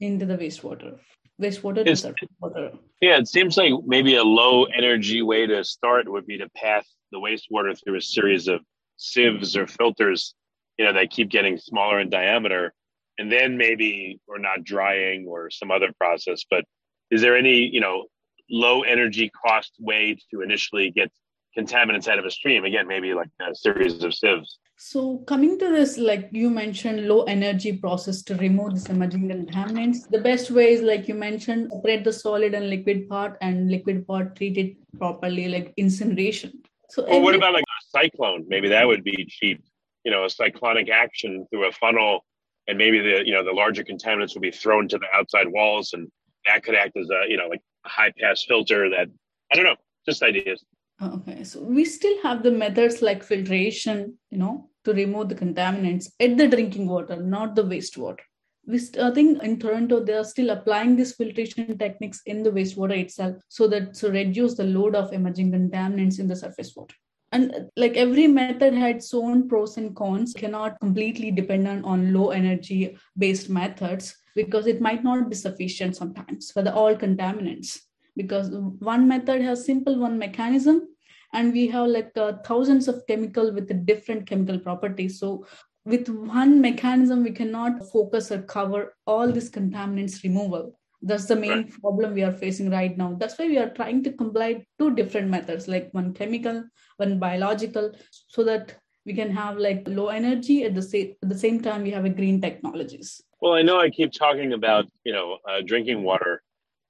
into 0.00 0.26
the 0.26 0.36
wastewater 0.36 0.98
wastewater 1.40 1.84
to 1.84 1.96
surface 1.96 2.28
water. 2.40 2.72
Yeah, 3.00 3.18
it 3.18 3.28
seems 3.28 3.56
like 3.56 3.72
maybe 3.84 4.16
a 4.16 4.24
low 4.24 4.64
energy 4.64 5.22
way 5.22 5.46
to 5.46 5.62
start 5.64 6.10
would 6.10 6.26
be 6.26 6.38
to 6.38 6.48
pass 6.50 6.86
the 7.12 7.18
wastewater 7.18 7.78
through 7.82 7.96
a 7.96 8.00
series 8.00 8.48
of 8.48 8.60
sieves 8.96 9.56
or 9.56 9.66
filters, 9.66 10.34
you 10.78 10.84
know, 10.84 10.92
that 10.92 11.10
keep 11.10 11.28
getting 11.28 11.58
smaller 11.58 12.00
in 12.00 12.10
diameter. 12.10 12.74
And 13.18 13.32
then 13.32 13.56
maybe 13.56 14.20
we're 14.26 14.38
not 14.38 14.64
drying 14.64 15.26
or 15.26 15.50
some 15.50 15.70
other 15.70 15.92
process. 15.98 16.44
But 16.50 16.64
is 17.10 17.22
there 17.22 17.36
any, 17.36 17.58
you 17.72 17.80
know, 17.80 18.06
low 18.50 18.82
energy 18.82 19.30
cost 19.30 19.72
way 19.78 20.18
to 20.30 20.42
initially 20.42 20.90
get 20.90 21.10
contaminants 21.56 22.08
out 22.08 22.18
of 22.18 22.24
a 22.24 22.30
stream? 22.30 22.64
Again, 22.64 22.86
maybe 22.86 23.14
like 23.14 23.28
a 23.40 23.54
series 23.54 24.02
of 24.04 24.14
sieves. 24.14 24.58
So 24.78 25.18
coming 25.20 25.58
to 25.58 25.70
this, 25.70 25.96
like 25.96 26.28
you 26.32 26.50
mentioned, 26.50 27.08
low 27.08 27.22
energy 27.22 27.72
process 27.72 28.22
to 28.24 28.34
remove 28.34 28.74
this 28.74 28.90
emerging 28.90 29.30
contaminants. 29.30 30.06
The 30.10 30.20
best 30.20 30.50
way 30.50 30.74
is 30.74 30.82
like 30.82 31.08
you 31.08 31.14
mentioned, 31.14 31.70
separate 31.72 32.04
the 32.04 32.12
solid 32.12 32.52
and 32.52 32.68
liquid 32.68 33.08
part 33.08 33.38
and 33.40 33.70
liquid 33.70 34.06
part 34.06 34.36
treat 34.36 34.58
it 34.58 34.76
properly, 34.98 35.48
like 35.48 35.72
incineration. 35.78 36.62
So 36.96 37.04
well, 37.06 37.20
what 37.20 37.34
about 37.34 37.52
like 37.52 37.62
a 37.64 37.98
cyclone? 37.98 38.46
Maybe 38.48 38.70
that 38.70 38.86
would 38.86 39.04
be 39.04 39.26
cheap. 39.28 39.62
You 40.04 40.12
know, 40.12 40.24
a 40.24 40.30
cyclonic 40.30 40.88
action 40.88 41.46
through 41.50 41.68
a 41.68 41.72
funnel, 41.72 42.24
and 42.68 42.78
maybe 42.78 43.00
the 43.00 43.22
you 43.26 43.34
know 43.34 43.44
the 43.44 43.52
larger 43.52 43.84
contaminants 43.84 44.32
will 44.32 44.40
be 44.40 44.50
thrown 44.50 44.88
to 44.88 44.96
the 44.96 45.06
outside 45.14 45.46
walls, 45.48 45.92
and 45.92 46.08
that 46.46 46.62
could 46.62 46.74
act 46.74 46.96
as 46.96 47.10
a 47.10 47.28
you 47.28 47.36
know 47.36 47.48
like 47.48 47.60
a 47.84 47.88
high 47.90 48.12
pass 48.18 48.46
filter. 48.48 48.88
That 48.88 49.08
I 49.52 49.56
don't 49.56 49.66
know, 49.66 49.76
just 50.08 50.22
ideas. 50.22 50.64
Oh, 50.98 51.16
okay, 51.16 51.44
so 51.44 51.60
we 51.60 51.84
still 51.84 52.16
have 52.22 52.42
the 52.42 52.50
methods 52.50 53.02
like 53.02 53.22
filtration, 53.22 54.16
you 54.30 54.38
know, 54.38 54.70
to 54.84 54.94
remove 54.94 55.28
the 55.28 55.34
contaminants 55.34 56.06
at 56.18 56.38
the 56.38 56.48
drinking 56.48 56.88
water, 56.88 57.16
not 57.16 57.54
the 57.54 57.64
wastewater 57.64 58.24
we 58.66 58.80
I 59.00 59.10
think 59.10 59.42
in 59.42 59.58
Toronto 59.58 60.00
they 60.00 60.14
are 60.14 60.24
still 60.24 60.50
applying 60.50 60.96
these 60.96 61.14
filtration 61.14 61.78
techniques 61.78 62.20
in 62.26 62.42
the 62.42 62.50
wastewater 62.50 62.98
itself 62.98 63.36
so 63.48 63.68
that 63.68 63.94
to 63.94 64.10
reduce 64.10 64.54
the 64.54 64.64
load 64.64 64.94
of 64.94 65.12
emerging 65.12 65.52
contaminants 65.52 66.18
in 66.18 66.26
the 66.26 66.36
surface 66.36 66.74
water. 66.74 66.94
And 67.32 67.70
like 67.76 67.96
every 67.96 68.26
method 68.26 68.74
had 68.74 68.96
its 68.96 69.12
own 69.12 69.48
pros 69.48 69.76
and 69.76 69.94
cons, 69.94 70.32
cannot 70.32 70.80
completely 70.80 71.30
depend 71.30 71.68
on 71.68 72.12
low 72.12 72.30
energy 72.30 72.96
based 73.18 73.50
methods 73.50 74.16
because 74.34 74.66
it 74.66 74.80
might 74.80 75.02
not 75.02 75.28
be 75.28 75.34
sufficient 75.34 75.96
sometimes 75.96 76.50
for 76.50 76.62
the 76.62 76.74
all 76.74 76.94
contaminants. 76.94 77.80
Because 78.16 78.50
one 78.50 79.06
method 79.06 79.42
has 79.42 79.64
simple 79.64 79.98
one 79.98 80.18
mechanism 80.18 80.88
and 81.32 81.52
we 81.52 81.66
have 81.68 81.88
like 81.88 82.12
uh, 82.16 82.32
thousands 82.44 82.88
of 82.88 83.06
chemical 83.06 83.52
with 83.52 83.86
different 83.86 84.26
chemical 84.26 84.58
properties 84.58 85.18
so 85.20 85.44
with 85.86 86.08
one 86.08 86.60
mechanism 86.60 87.22
we 87.22 87.30
cannot 87.30 87.82
focus 87.90 88.30
or 88.32 88.42
cover 88.42 88.94
all 89.06 89.30
these 89.32 89.50
contaminants 89.50 90.22
removal 90.22 90.78
that's 91.02 91.26
the 91.26 91.36
main 91.36 91.62
right. 91.62 91.80
problem 91.80 92.14
we 92.14 92.22
are 92.22 92.32
facing 92.32 92.70
right 92.70 92.96
now 92.98 93.14
that's 93.20 93.38
why 93.38 93.46
we 93.46 93.58
are 93.58 93.70
trying 93.70 94.02
to 94.02 94.12
combine 94.12 94.64
two 94.78 94.94
different 94.94 95.28
methods 95.28 95.68
like 95.68 95.88
one 95.92 96.12
chemical 96.12 96.62
one 96.96 97.18
biological 97.18 97.92
so 98.28 98.44
that 98.44 98.74
we 99.04 99.14
can 99.14 99.30
have 99.30 99.56
like 99.56 99.82
low 99.86 100.08
energy 100.08 100.64
at 100.64 100.74
the 100.74 100.82
same 100.82 101.14
at 101.22 101.28
the 101.28 101.38
same 101.38 101.60
time 101.60 101.82
we 101.82 101.90
have 101.90 102.04
a 102.04 102.16
green 102.20 102.40
technologies 102.40 103.22
well 103.40 103.54
i 103.54 103.62
know 103.62 103.78
i 103.80 103.88
keep 103.88 104.12
talking 104.12 104.52
about 104.54 104.86
you 105.04 105.12
know 105.12 105.38
uh, 105.48 105.60
drinking 105.64 106.02
water 106.02 106.42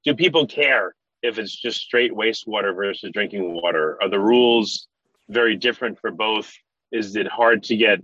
do 0.07 0.15
people 0.15 0.47
care 0.47 0.95
if 1.23 1.39
it's 1.39 1.55
just 1.55 1.81
straight 1.81 2.13
wastewater 2.13 2.75
versus 2.75 3.11
drinking 3.13 3.53
water? 3.53 3.99
Are 4.01 4.09
the 4.09 4.21
rules 4.21 4.87
very 5.29 5.57
different 5.57 5.99
for 5.99 6.11
both? 6.11 6.53
Is 6.93 7.17
it 7.17 7.27
hard 7.27 7.65
to 7.65 7.77
get 7.77 7.99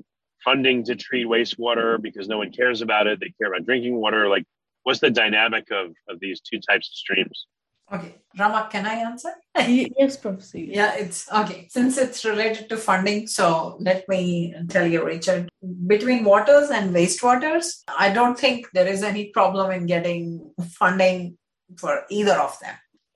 funding 0.45 0.85
to 0.85 0.95
treat 0.95 1.27
wastewater 1.27 2.01
because 2.01 2.29
no 2.29 2.39
one 2.39 2.53
cares 2.53 2.83
about 2.83 3.07
it? 3.07 3.21
They 3.21 3.33
care 3.39 3.53
about 3.53 3.67
drinking 3.67 3.97
water. 3.97 4.29
Like, 4.29 4.45
what's 4.83 5.01
the 5.01 5.11
dynamic 5.11 5.71
of, 5.71 5.95
of 6.09 6.21
these 6.21 6.41
two 6.41 6.61
types 6.61 6.89
of 6.89 6.95
streams? 6.95 7.47
Okay, 7.93 8.15
Rama, 8.39 8.69
can 8.71 8.87
I 8.87 8.95
answer? 8.95 9.33
yes, 9.57 10.17
Professor. 10.17 10.59
Yeah, 10.59 10.95
it's 10.95 11.31
okay. 11.31 11.67
Since 11.69 11.99
it's 11.99 12.25
related 12.25 12.71
to 12.71 12.79
funding, 12.79 13.27
so 13.27 13.77
let 13.81 14.09
me 14.09 14.55
tell 14.69 14.87
you, 14.87 15.05
Richard, 15.05 15.51
between 15.87 16.25
waters 16.25 16.71
and 16.71 16.95
wastewaters, 16.95 17.83
I 17.99 18.11
don't 18.11 18.39
think 18.39 18.69
there 18.73 18.87
is 18.87 19.03
any 19.03 19.27
problem 19.27 19.71
in 19.71 19.85
getting 19.87 20.55
funding 20.71 21.37
for 21.77 22.05
either 22.09 22.35
of 22.35 22.59
them. 22.61 22.75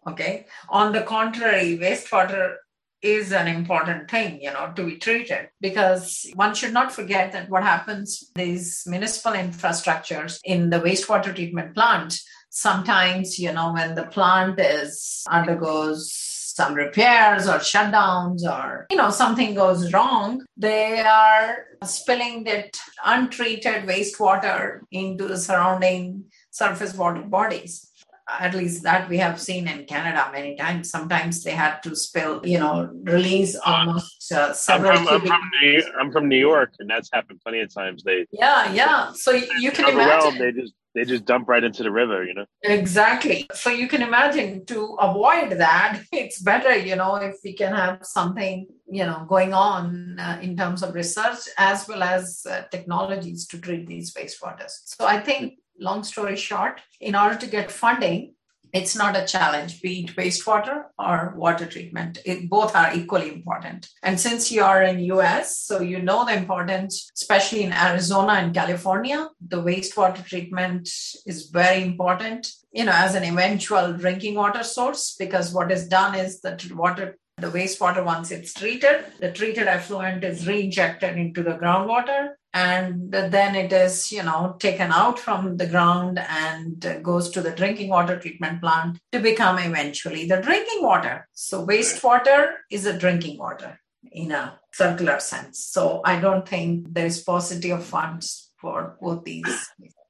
Okay. 0.09 0.47
On 0.69 0.93
the 0.93 1.03
contrary, 1.03 1.79
wastewater 1.79 2.57
is 3.03 3.33
an 3.33 3.47
important 3.47 4.11
thing, 4.11 4.41
you 4.41 4.53
know, 4.53 4.73
to 4.75 4.85
be 4.85 4.97
treated. 4.97 5.49
Because 5.61 6.27
one 6.35 6.55
should 6.55 6.73
not 6.73 6.93
forget 6.93 7.33
that 7.33 7.49
what 7.51 7.63
happens 7.63 8.31
these 8.35 8.83
municipal 8.87 9.33
infrastructures 9.33 10.39
in 10.45 10.71
the 10.71 10.81
wastewater 10.81 11.35
treatment 11.35 11.75
plant 11.75 12.19
sometimes 12.57 13.39
you 13.39 13.53
know 13.53 13.73
when 13.73 13.95
the 13.95 14.05
plant 14.05 14.59
is 14.59 15.25
undergoes 15.31 16.11
some 16.57 16.73
repairs 16.73 17.47
or 17.47 17.59
shutdowns 17.59 18.43
or 18.45 18.87
you 18.91 18.97
know 18.97 19.11
something 19.11 19.55
goes 19.55 19.93
wrong 19.93 20.43
they 20.57 21.01
are 21.01 21.67
spilling 21.85 22.45
that 22.45 22.75
untreated 23.05 23.85
wastewater 23.85 24.81
into 24.91 25.29
the 25.29 25.37
surrounding 25.37 26.25
surface 26.51 26.95
water 26.95 27.21
bodies 27.21 27.86
at 28.29 28.55
least 28.55 28.83
that 28.83 29.09
we 29.09 29.19
have 29.19 29.41
seen 29.41 29.69
in 29.69 29.85
Canada 29.85 30.29
many 30.33 30.57
times. 30.57 30.91
Sometimes 30.91 31.43
they 31.45 31.53
had 31.53 31.83
to 31.85 31.95
spill, 31.95 32.41
you 32.45 32.59
know, 32.59 32.91
release 33.03 33.57
almost 33.65 34.33
uh, 34.33 34.53
several. 34.53 34.99
I'm 34.99 35.05
from, 35.05 35.15
I'm 35.15 35.27
from, 35.27 35.51
New, 35.63 35.83
I'm 36.01 36.13
from 36.13 36.29
New 36.29 36.39
York, 36.39 36.75
and 36.79 36.91
that's 36.91 37.11
happened 37.13 37.41
plenty 37.43 37.61
of 37.61 37.73
times. 37.73 38.03
They 38.03 38.27
yeah, 38.33 38.73
yeah. 38.73 39.13
So 39.13 39.33
you 39.33 39.71
can 39.71 39.89
imagine 39.89 40.39
they 40.39 40.53
just 40.53 40.75
they 40.97 41.05
just 41.05 41.27
dump 41.27 41.47
right 41.47 41.63
into 41.63 41.83
the 41.83 41.91
river, 41.91 42.25
you 42.25 42.33
know. 42.33 42.47
Exactly. 42.63 43.47
So 43.53 43.69
you 43.69 43.87
can 43.87 44.01
imagine 44.01 44.65
to 44.67 44.97
avoid 44.99 45.51
that, 45.59 46.01
it's 46.13 46.41
better, 46.41 46.75
you 46.75 46.97
know, 46.97 47.17
if 47.17 47.37
we 47.45 47.53
can 47.53 47.75
have 47.75 47.99
something, 48.03 48.67
you 48.91 49.05
know, 49.05 49.27
going 49.29 49.53
on 49.53 50.19
uh, 50.19 50.39
in 50.41 50.57
terms 50.57 50.83
of 50.83 50.95
research 50.95 51.41
as 51.59 51.87
well 51.87 52.03
as 52.03 52.47
uh, 52.51 52.63
technologies 52.71 53.47
to 53.49 53.59
treat 53.61 53.87
these 53.87 54.15
wastewaters. 54.15 54.73
So 54.87 55.07
I 55.07 55.21
think 55.21 55.59
long 55.79 56.05
story 56.05 56.37
short, 56.37 56.81
in 57.01 57.15
order 57.15 57.37
to 57.37 57.47
get 57.47 57.71
funding, 57.71 58.35
it's 58.73 58.97
not 58.97 59.17
a 59.17 59.25
challenge, 59.25 59.81
be 59.81 60.01
it 60.01 60.17
wastewater 60.17 60.85
or 60.99 61.33
water 61.37 61.67
treatment. 61.67 62.19
It, 62.25 62.51
both 62.51 62.75
are 62.77 62.95
equally 62.95 63.33
important. 63.33 63.89
And 64.03 64.19
since 64.21 64.53
you 64.53 64.63
are 64.63 64.83
in 64.83 64.99
US, 65.17 65.59
so 65.59 65.81
you 65.81 66.03
know 66.03 66.25
the 66.25 66.37
importance, 66.37 67.11
especially 67.15 67.63
in 67.63 67.73
Arizona 67.73 68.35
and 68.35 68.55
California, 68.55 69.29
the 69.41 69.63
wastewater 69.63 70.25
treatment 70.25 70.89
is 71.27 71.49
very 71.51 71.83
important, 71.83 72.51
you 72.73 72.85
know, 72.85 72.93
as 72.95 73.15
an 73.15 73.25
eventual 73.25 73.95
drinking 73.95 74.35
water 74.35 74.63
source, 74.63 75.15
because 75.19 75.55
what 75.55 75.73
is 75.73 75.89
done 75.89 76.15
is 76.15 76.41
that 76.43 76.71
water 76.73 77.17
the 77.39 77.49
wastewater 77.49 78.03
once 78.03 78.31
it's 78.31 78.55
treated 78.55 79.05
the 79.21 79.31
treated 79.31 79.69
effluent 79.69 80.25
is 80.25 80.47
reinjected 80.47 81.19
into 81.19 81.43
the 81.43 81.51
groundwater 81.51 82.31
and 82.57 83.13
then 83.13 83.55
it 83.55 83.71
is 83.71 84.11
you 84.11 84.23
know 84.23 84.57
taken 84.59 84.91
out 84.91 85.19
from 85.19 85.59
the 85.59 85.67
ground 85.67 86.19
and 86.19 87.03
goes 87.03 87.29
to 87.31 87.43
the 87.43 87.51
drinking 87.51 87.91
water 87.91 88.19
treatment 88.19 88.63
plant 88.63 88.99
to 89.13 89.21
become 89.21 89.59
eventually 89.59 90.27
the 90.27 90.41
drinking 90.41 90.83
water. 90.83 91.29
So 91.35 91.67
wastewater 91.67 92.55
is 92.71 92.87
a 92.87 92.99
drinking 92.99 93.37
water 93.39 93.79
in 94.11 94.33
a 94.33 94.59
circular 94.73 95.21
sense. 95.21 95.59
So 95.59 96.01
i 96.05 96.19
don't 96.19 96.49
think 96.49 96.95
there 96.95 97.07
is 97.13 97.23
paucity 97.23 97.71
of 97.71 97.85
funds 97.85 98.51
for 98.61 98.97
both 99.03 99.25
these. 99.25 99.57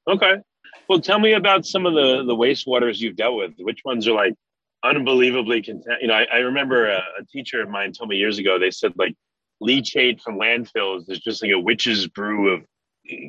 Okay. 0.06 0.34
Well 0.88 1.00
tell 1.00 1.18
me 1.18 1.32
about 1.32 1.66
some 1.66 1.84
of 1.84 1.94
the 1.94 2.10
the 2.30 2.38
wastewaters 2.44 3.00
you've 3.00 3.16
dealt 3.16 3.38
with. 3.42 3.54
Which 3.58 3.82
ones 3.84 4.06
are 4.06 4.18
like 4.24 4.34
unbelievably 4.84 5.62
content? 5.62 5.98
You 6.00 6.08
know 6.08 6.18
i, 6.22 6.26
I 6.38 6.40
remember 6.50 6.80
a, 6.86 7.02
a 7.20 7.24
teacher 7.32 7.60
of 7.60 7.68
mine 7.70 7.90
told 7.92 8.08
me 8.10 8.16
years 8.24 8.38
ago 8.38 8.56
they 8.56 8.70
said 8.70 8.92
like 9.04 9.16
leachate 9.62 10.20
from 10.20 10.38
landfills 10.38 11.08
is 11.08 11.20
just 11.20 11.42
like 11.42 11.52
a 11.52 11.58
witch's 11.58 12.06
brew 12.06 12.54
of 12.54 12.64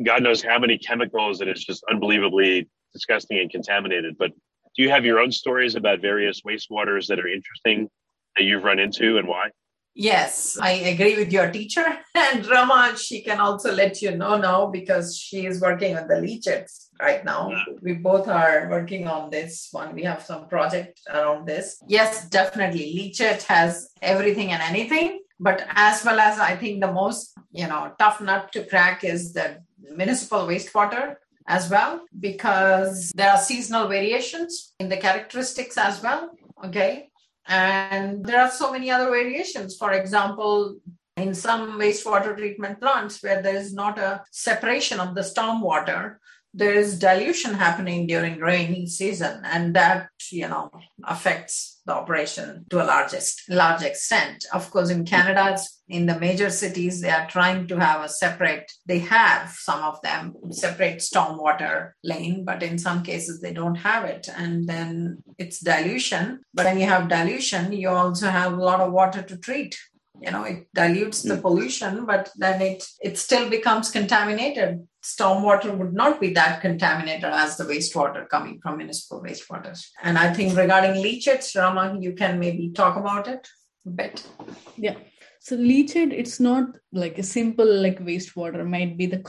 God 0.03 0.23
knows 0.23 0.41
how 0.41 0.59
many 0.59 0.77
chemicals, 0.77 1.41
and 1.41 1.49
it's 1.49 1.63
just 1.63 1.83
unbelievably 1.89 2.67
disgusting 2.93 3.39
and 3.39 3.49
contaminated. 3.49 4.17
But 4.17 4.31
do 4.75 4.83
you 4.83 4.89
have 4.89 5.05
your 5.05 5.19
own 5.19 5.31
stories 5.31 5.75
about 5.75 6.01
various 6.01 6.41
wastewaters 6.41 7.07
that 7.07 7.19
are 7.19 7.27
interesting 7.27 7.89
that 8.35 8.43
you've 8.43 8.63
run 8.63 8.79
into 8.79 9.17
and 9.17 9.27
why? 9.27 9.49
Yes, 9.93 10.59
I 10.61 10.71
agree 10.93 11.15
with 11.15 11.31
your 11.31 11.51
teacher. 11.51 11.85
And 12.15 12.45
Rama, 12.47 12.95
she 12.97 13.21
can 13.21 13.39
also 13.39 13.71
let 13.71 14.01
you 14.01 14.15
know 14.15 14.37
now 14.37 14.67
because 14.67 15.17
she 15.17 15.45
is 15.45 15.61
working 15.61 15.97
on 15.97 16.07
the 16.07 16.19
leachates 16.19 16.89
right 17.01 17.23
now. 17.23 17.51
Yeah. 17.51 17.63
We 17.81 17.93
both 17.93 18.27
are 18.27 18.67
working 18.69 19.07
on 19.07 19.29
this 19.29 19.69
one. 19.71 19.95
We 19.95 20.03
have 20.03 20.23
some 20.23 20.47
project 20.47 20.99
around 21.11 21.47
this. 21.47 21.81
Yes, 21.87 22.27
definitely. 22.27 22.85
Leachate 22.97 23.43
has 23.43 23.89
everything 24.01 24.51
and 24.51 24.61
anything 24.61 25.19
but 25.39 25.65
as 25.69 26.03
well 26.03 26.19
as 26.19 26.39
i 26.39 26.55
think 26.55 26.81
the 26.81 26.91
most 26.91 27.37
you 27.51 27.67
know 27.67 27.91
tough 27.99 28.19
nut 28.21 28.51
to 28.51 28.63
crack 28.65 29.03
is 29.03 29.33
the 29.33 29.57
municipal 29.95 30.47
wastewater 30.47 31.15
as 31.47 31.69
well 31.69 32.01
because 32.19 33.11
there 33.15 33.31
are 33.31 33.37
seasonal 33.37 33.87
variations 33.87 34.73
in 34.79 34.89
the 34.89 34.97
characteristics 34.97 35.77
as 35.77 36.03
well 36.03 36.31
okay? 36.63 37.09
And 37.47 38.25
there 38.25 38.41
are 38.41 38.51
so 38.51 38.71
many 38.71 38.91
other 38.91 39.09
variations. 39.09 39.77
For 39.77 39.93
example 39.93 40.77
in 41.15 41.33
some 41.33 41.79
wastewater 41.79 42.37
treatment 42.37 42.79
plants 42.79 43.23
where 43.23 43.41
there 43.41 43.55
is 43.55 43.73
not 43.73 43.97
a 43.97 44.23
separation 44.31 44.99
of 44.99 45.15
the 45.15 45.23
storm 45.23 45.61
water 45.61 46.19
there 46.53 46.75
is 46.75 46.99
dilution 46.99 47.55
happening 47.55 48.05
during 48.05 48.39
rainy 48.39 48.85
season 48.85 49.41
and 49.43 49.75
that 49.75 50.09
you 50.31 50.47
know 50.47 50.69
affects 51.03 51.76
the 51.87 51.93
operation 51.93 52.65
to 52.69 52.83
a 52.83 52.85
largest 52.85 53.43
large 53.49 53.81
extent. 53.81 54.45
Of 54.53 54.69
course 54.69 54.89
in 54.89 55.05
canada 55.05 55.57
in 55.87 56.05
the 56.05 56.19
major 56.19 56.49
cities 56.49 57.01
they 57.01 57.09
are 57.09 57.27
trying 57.27 57.65
to 57.67 57.79
have 57.79 58.03
a 58.03 58.09
separate 58.09 58.69
they 58.85 58.99
have 58.99 59.49
some 59.51 59.81
of 59.81 60.01
them 60.01 60.33
separate 60.51 60.99
stormwater 60.99 61.91
lane 62.03 62.43
but 62.45 62.61
in 62.61 62.77
some 62.77 63.01
cases 63.03 63.41
they 63.41 63.53
don't 63.53 63.75
have 63.75 64.03
it. 64.05 64.27
And 64.37 64.67
then 64.67 65.23
it's 65.37 65.59
dilution. 65.59 66.41
But 66.53 66.65
when 66.65 66.79
you 66.79 66.87
have 66.87 67.09
dilution 67.09 67.71
you 67.71 67.89
also 67.89 68.27
have 68.27 68.53
a 68.53 68.63
lot 68.69 68.81
of 68.81 68.91
water 68.91 69.21
to 69.23 69.37
treat. 69.37 69.75
You 70.21 70.31
know 70.31 70.43
it 70.43 70.67
dilutes 70.73 71.21
the 71.21 71.35
mm. 71.35 71.41
pollution 71.41 72.05
but 72.05 72.29
then 72.37 72.61
it 72.61 72.83
it 73.01 73.17
still 73.17 73.49
becomes 73.49 73.91
contaminated 73.91 74.87
stormwater 75.07 75.75
would 75.77 75.93
not 75.93 76.19
be 76.19 76.33
that 76.33 76.61
contaminated 76.61 77.31
as 77.43 77.57
the 77.57 77.63
wastewater 77.63 78.27
coming 78.27 78.59
from 78.61 78.77
municipal 78.77 79.21
wastewater. 79.23 79.73
and 80.03 80.17
i 80.17 80.33
think 80.33 80.55
regarding 80.57 81.01
leachates 81.01 81.55
rama 81.55 81.97
you 81.99 82.13
can 82.13 82.39
maybe 82.39 82.69
talk 82.81 82.97
about 82.97 83.27
it 83.27 83.47
a 83.85 83.89
bit 83.89 84.27
yeah 84.75 84.97
so 85.47 85.55
leachate, 85.55 86.11
it's 86.11 86.41
not 86.41 86.65
like 86.91 87.17
a 87.17 87.23
simple 87.23 87.65
like 87.81 87.99
wastewater. 88.03 88.67
Might 88.67 88.97
be 88.97 89.05
the 89.05 89.19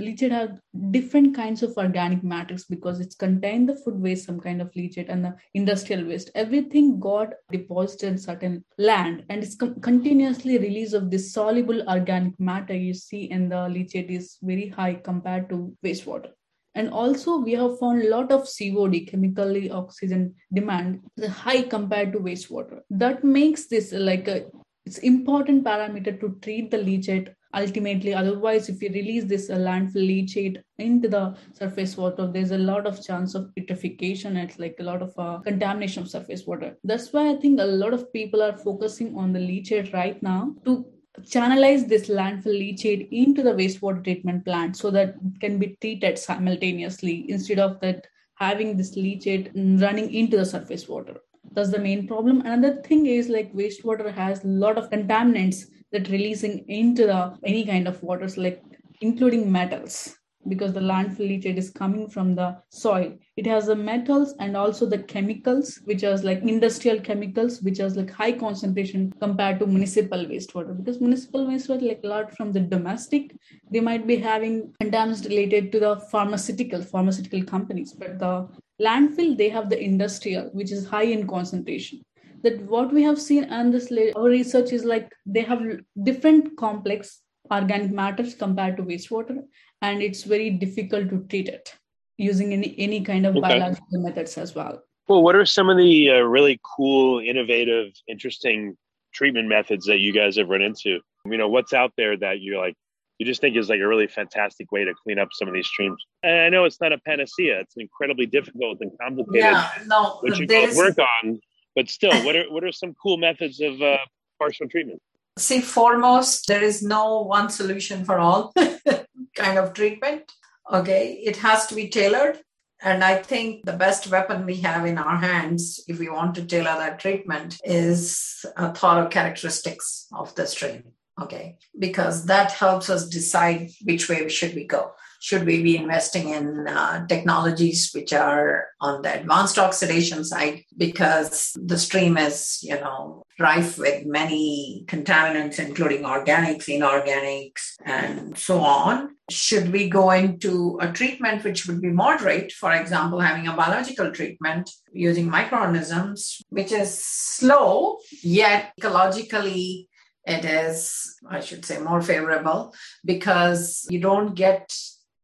leachate 0.00 0.30
have 0.30 0.58
different 0.90 1.36
kinds 1.36 1.62
of 1.62 1.76
organic 1.76 2.24
matters 2.24 2.64
because 2.64 2.98
it's 2.98 3.14
contained 3.14 3.68
the 3.68 3.74
food 3.74 4.00
waste, 4.00 4.24
some 4.24 4.40
kind 4.40 4.62
of 4.62 4.72
leachate, 4.72 5.10
and 5.10 5.22
the 5.22 5.34
industrial 5.52 6.06
waste. 6.06 6.30
Everything 6.34 6.98
got 6.98 7.34
deposited 7.52 8.06
in 8.08 8.16
certain 8.16 8.64
land, 8.78 9.24
and 9.28 9.42
it's 9.42 9.54
com- 9.54 9.78
continuously 9.82 10.56
release 10.56 10.94
of 10.94 11.10
this 11.10 11.30
soluble 11.34 11.86
organic 11.90 12.40
matter 12.40 12.74
you 12.74 12.94
see 12.94 13.24
in 13.24 13.50
the 13.50 13.68
leachate 13.76 14.08
is 14.08 14.38
very 14.42 14.68
high 14.68 14.94
compared 14.94 15.50
to 15.50 15.76
wastewater 15.84 16.30
and 16.74 16.90
also 16.90 17.38
we 17.38 17.52
have 17.52 17.78
found 17.78 18.02
a 18.02 18.10
lot 18.10 18.30
of 18.30 18.46
cod 18.46 18.94
chemically 19.06 19.70
oxygen 19.70 20.34
demand 20.52 21.00
high 21.30 21.62
compared 21.62 22.12
to 22.12 22.18
wastewater 22.18 22.80
that 22.90 23.24
makes 23.24 23.66
this 23.68 23.92
like 23.92 24.28
a 24.28 24.44
it's 24.86 24.98
important 24.98 25.64
parameter 25.64 26.18
to 26.20 26.38
treat 26.42 26.70
the 26.70 26.78
leachate 26.78 27.34
ultimately. 27.54 28.14
Otherwise 28.14 28.68
if 28.68 28.80
you 28.80 28.88
release 28.90 29.24
this 29.24 29.50
landfill 29.50 30.06
leachate 30.10 30.62
into 30.78 31.08
the 31.08 31.36
surface 31.52 31.96
water 31.96 32.30
there's 32.32 32.52
a 32.52 32.58
lot 32.58 32.86
of 32.86 33.02
chance 33.04 33.34
of 33.34 33.50
eutrophication 33.58 34.40
and 34.40 34.58
like 34.58 34.76
a 34.78 34.84
lot 34.84 35.02
of 35.02 35.12
uh, 35.18 35.38
contamination 35.40 36.02
of 36.02 36.08
surface 36.08 36.46
water. 36.46 36.76
That's 36.84 37.12
why 37.12 37.30
i 37.30 37.36
think 37.36 37.60
a 37.60 37.64
lot 37.64 37.94
of 37.94 38.12
people 38.12 38.42
are 38.42 38.56
focusing 38.56 39.16
on 39.16 39.32
the 39.32 39.40
leachate 39.40 39.92
right 39.92 40.22
now 40.22 40.54
to 40.64 40.86
channelize 41.22 41.88
this 41.88 42.08
landfill 42.08 42.58
leachate 42.62 43.08
into 43.10 43.42
the 43.42 43.52
wastewater 43.52 44.04
treatment 44.04 44.44
plant 44.44 44.76
so 44.76 44.90
that 44.90 45.14
it 45.24 45.40
can 45.40 45.58
be 45.58 45.76
treated 45.80 46.18
simultaneously 46.18 47.24
instead 47.30 47.58
of 47.58 47.80
that 47.80 48.06
having 48.34 48.76
this 48.76 48.96
leachate 48.96 49.50
running 49.80 50.12
into 50.12 50.36
the 50.36 50.44
surface 50.44 50.86
water 50.88 51.16
that's 51.56 51.70
the 51.70 51.78
main 51.78 52.06
problem 52.06 52.40
another 52.42 52.74
thing 52.82 53.06
is 53.06 53.28
like 53.28 53.52
wastewater 53.54 54.12
has 54.12 54.44
a 54.44 54.52
lot 54.64 54.78
of 54.78 54.90
contaminants 54.90 55.64
that 55.92 56.08
releasing 56.08 56.58
into 56.68 57.06
the 57.06 57.20
any 57.44 57.64
kind 57.72 57.88
of 57.88 58.02
waters 58.02 58.36
like 58.36 58.62
including 59.00 59.50
metals 59.50 60.16
because 60.48 60.72
the 60.72 60.80
landfill 60.80 61.28
leachate 61.30 61.56
is 61.56 61.70
coming 61.70 62.08
from 62.08 62.34
the 62.34 62.56
soil. 62.68 63.12
It 63.36 63.46
has 63.46 63.66
the 63.66 63.76
metals 63.76 64.34
and 64.38 64.56
also 64.56 64.86
the 64.86 64.98
chemicals, 64.98 65.80
which 65.84 66.04
are 66.04 66.16
like 66.18 66.42
industrial 66.42 67.00
chemicals, 67.00 67.62
which 67.62 67.78
has 67.78 67.96
like 67.96 68.10
high 68.10 68.32
concentration 68.32 69.12
compared 69.20 69.58
to 69.60 69.66
municipal 69.66 70.24
wastewater. 70.24 70.76
Because 70.76 71.00
municipal 71.00 71.46
wastewater, 71.46 71.88
like 71.88 72.00
a 72.04 72.08
lot 72.08 72.36
from 72.36 72.52
the 72.52 72.60
domestic, 72.60 73.34
they 73.70 73.80
might 73.80 74.06
be 74.06 74.16
having 74.16 74.72
contaminants 74.82 75.28
related 75.28 75.72
to 75.72 75.80
the 75.80 75.96
pharmaceutical 76.12 76.82
pharmaceutical 76.82 77.42
companies, 77.42 77.92
but 77.92 78.18
the 78.18 78.48
landfill 78.80 79.36
they 79.36 79.48
have 79.48 79.70
the 79.70 79.82
industrial, 79.82 80.50
which 80.52 80.72
is 80.72 80.86
high 80.86 81.04
in 81.04 81.26
concentration. 81.26 82.02
That 82.42 82.60
what 82.62 82.92
we 82.92 83.02
have 83.02 83.20
seen 83.20 83.44
and 83.44 83.72
this 83.72 83.90
our 84.14 84.24
research 84.24 84.72
is 84.72 84.84
like 84.84 85.10
they 85.24 85.42
have 85.42 85.62
different 86.02 86.56
complex 86.56 87.22
organic 87.50 87.90
matters 87.90 88.34
compared 88.34 88.76
to 88.76 88.82
wastewater 88.82 89.38
and 89.82 90.02
it's 90.02 90.24
very 90.24 90.50
difficult 90.50 91.08
to 91.10 91.24
treat 91.28 91.48
it 91.48 91.74
using 92.18 92.52
any 92.52 92.74
any 92.78 93.00
kind 93.02 93.26
of 93.26 93.36
okay. 93.36 93.48
biological 93.48 94.02
methods 94.02 94.36
as 94.38 94.54
well. 94.54 94.82
Well 95.08 95.22
what 95.22 95.34
are 95.34 95.46
some 95.46 95.68
of 95.68 95.76
the 95.76 96.10
uh, 96.10 96.20
really 96.20 96.60
cool 96.62 97.20
innovative 97.20 97.92
interesting 98.08 98.76
treatment 99.12 99.48
methods 99.48 99.86
that 99.86 99.98
you 99.98 100.12
guys 100.12 100.36
have 100.36 100.48
run 100.48 100.62
into? 100.62 101.00
You 101.24 101.38
know 101.38 101.48
what's 101.48 101.72
out 101.72 101.92
there 101.96 102.16
that 102.18 102.40
you're 102.40 102.58
like 102.58 102.76
you 103.18 103.26
just 103.26 103.40
think 103.40 103.56
is 103.56 103.68
like 103.68 103.80
a 103.80 103.86
really 103.86 104.06
fantastic 104.06 104.70
way 104.72 104.84
to 104.84 104.92
clean 105.02 105.18
up 105.18 105.28
some 105.32 105.48
of 105.48 105.54
these 105.54 105.66
streams. 105.66 106.02
And 106.22 106.38
I 106.40 106.48
know 106.48 106.64
it's 106.64 106.80
not 106.80 106.92
a 106.92 106.98
panacea; 106.98 107.60
it's 107.60 107.74
incredibly 107.76 108.26
difficult 108.26 108.78
and 108.80 108.90
complicated. 109.00 109.40
Yeah, 109.40 109.70
no, 109.86 110.18
which 110.20 110.38
you 110.38 110.76
work 110.76 110.98
on. 110.98 111.40
But 111.74 111.88
still, 111.88 112.24
what 112.24 112.36
are 112.36 112.44
what 112.50 112.64
are 112.64 112.72
some 112.72 112.94
cool 113.02 113.16
methods 113.16 113.60
of 113.60 113.80
uh, 113.80 113.98
partial 114.38 114.68
treatment? 114.68 115.00
See, 115.38 115.60
foremost, 115.60 116.46
there 116.46 116.62
is 116.62 116.82
no 116.82 117.22
one 117.22 117.50
solution 117.50 118.04
for 118.04 118.18
all 118.18 118.54
kind 119.36 119.58
of 119.58 119.74
treatment. 119.74 120.32
Okay, 120.72 121.12
it 121.12 121.36
has 121.38 121.66
to 121.66 121.74
be 121.74 121.88
tailored. 121.88 122.40
And 122.82 123.02
I 123.02 123.16
think 123.22 123.64
the 123.64 123.72
best 123.72 124.08
weapon 124.08 124.44
we 124.44 124.56
have 124.56 124.84
in 124.84 124.98
our 124.98 125.16
hands, 125.16 125.82
if 125.88 125.98
we 125.98 126.10
want 126.10 126.34
to 126.34 126.44
tailor 126.44 126.76
that 126.76 126.98
treatment, 126.98 127.58
is 127.64 128.44
a 128.56 128.74
thorough 128.74 129.08
characteristics 129.08 130.06
of 130.12 130.34
the 130.34 130.46
stream. 130.46 130.84
Okay, 131.20 131.56
because 131.78 132.26
that 132.26 132.52
helps 132.52 132.90
us 132.90 133.08
decide 133.08 133.70
which 133.84 134.08
way 134.08 134.28
should 134.28 134.54
we 134.54 134.66
go. 134.66 134.92
Should 135.20 135.46
we 135.46 135.62
be 135.62 135.76
investing 135.76 136.28
in 136.28 136.68
uh, 136.68 137.06
technologies 137.06 137.90
which 137.94 138.12
are 138.12 138.66
on 138.82 139.00
the 139.00 139.18
advanced 139.20 139.58
oxidation 139.58 140.24
side? 140.24 140.62
Because 140.76 141.52
the 141.56 141.78
stream 141.78 142.18
is 142.18 142.58
you 142.62 142.74
know 142.74 143.22
rife 143.38 143.78
with 143.78 144.04
many 144.06 144.84
contaminants 144.86 145.58
including 145.58 146.02
organics 146.02 146.68
inorganics 146.68 147.74
and 147.84 148.36
so 148.36 148.60
on. 148.60 149.16
Should 149.30 149.72
we 149.72 149.88
go 149.88 150.10
into 150.10 150.78
a 150.80 150.92
treatment 150.92 151.44
which 151.44 151.66
would 151.66 151.80
be 151.80 151.90
moderate 151.90 152.52
for 152.52 152.72
example 152.72 153.20
having 153.20 153.48
a 153.48 153.56
biological 153.56 154.12
treatment 154.12 154.70
using 154.92 155.28
microorganisms 155.28 156.42
which 156.50 156.72
is 156.72 157.02
slow 157.02 157.96
yet 158.22 158.72
ecologically 158.80 159.86
it 160.26 160.44
is, 160.44 161.16
I 161.28 161.40
should 161.40 161.64
say, 161.64 161.78
more 161.78 162.02
favorable 162.02 162.74
because 163.04 163.86
you 163.88 164.00
don't 164.00 164.34
get 164.34 164.74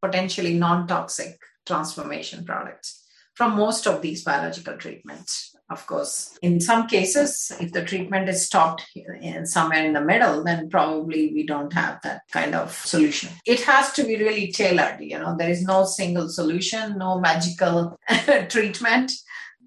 potentially 0.01 0.55
non 0.55 0.87
toxic 0.87 1.39
transformation 1.67 2.45
products 2.45 3.05
from 3.35 3.57
most 3.57 3.87
of 3.87 4.03
these 4.03 4.23
biological 4.23 4.77
treatments. 4.77 5.55
Of 5.71 5.87
course, 5.87 6.37
in 6.43 6.61
some 6.61 6.87
cases, 6.87 7.51
if 7.59 7.73
the 7.73 7.83
treatment 7.85 8.29
is 8.29 8.45
stopped 8.45 8.85
in 8.95 9.47
somewhere 9.47 9.85
in 9.87 9.95
the 9.95 10.03
middle, 10.03 10.45
then 10.45 10.69
probably 10.69 11.33
we 11.33 11.47
don't 11.47 11.73
have 11.73 11.99
that 12.03 12.23
kind 12.31 12.55
of 12.55 12.73
solution. 12.73 13.31
It 13.47 13.63
has 13.63 13.91
to 13.93 14.05
be 14.05 14.17
really 14.17 14.53
tailored. 14.53 15.01
You 15.01 15.19
know, 15.19 15.35
there 15.37 15.49
is 15.49 15.63
no 15.63 15.87
single 15.87 16.29
solution, 16.29 16.99
no 16.99 17.19
magical 17.21 17.97
treatment 18.51 19.13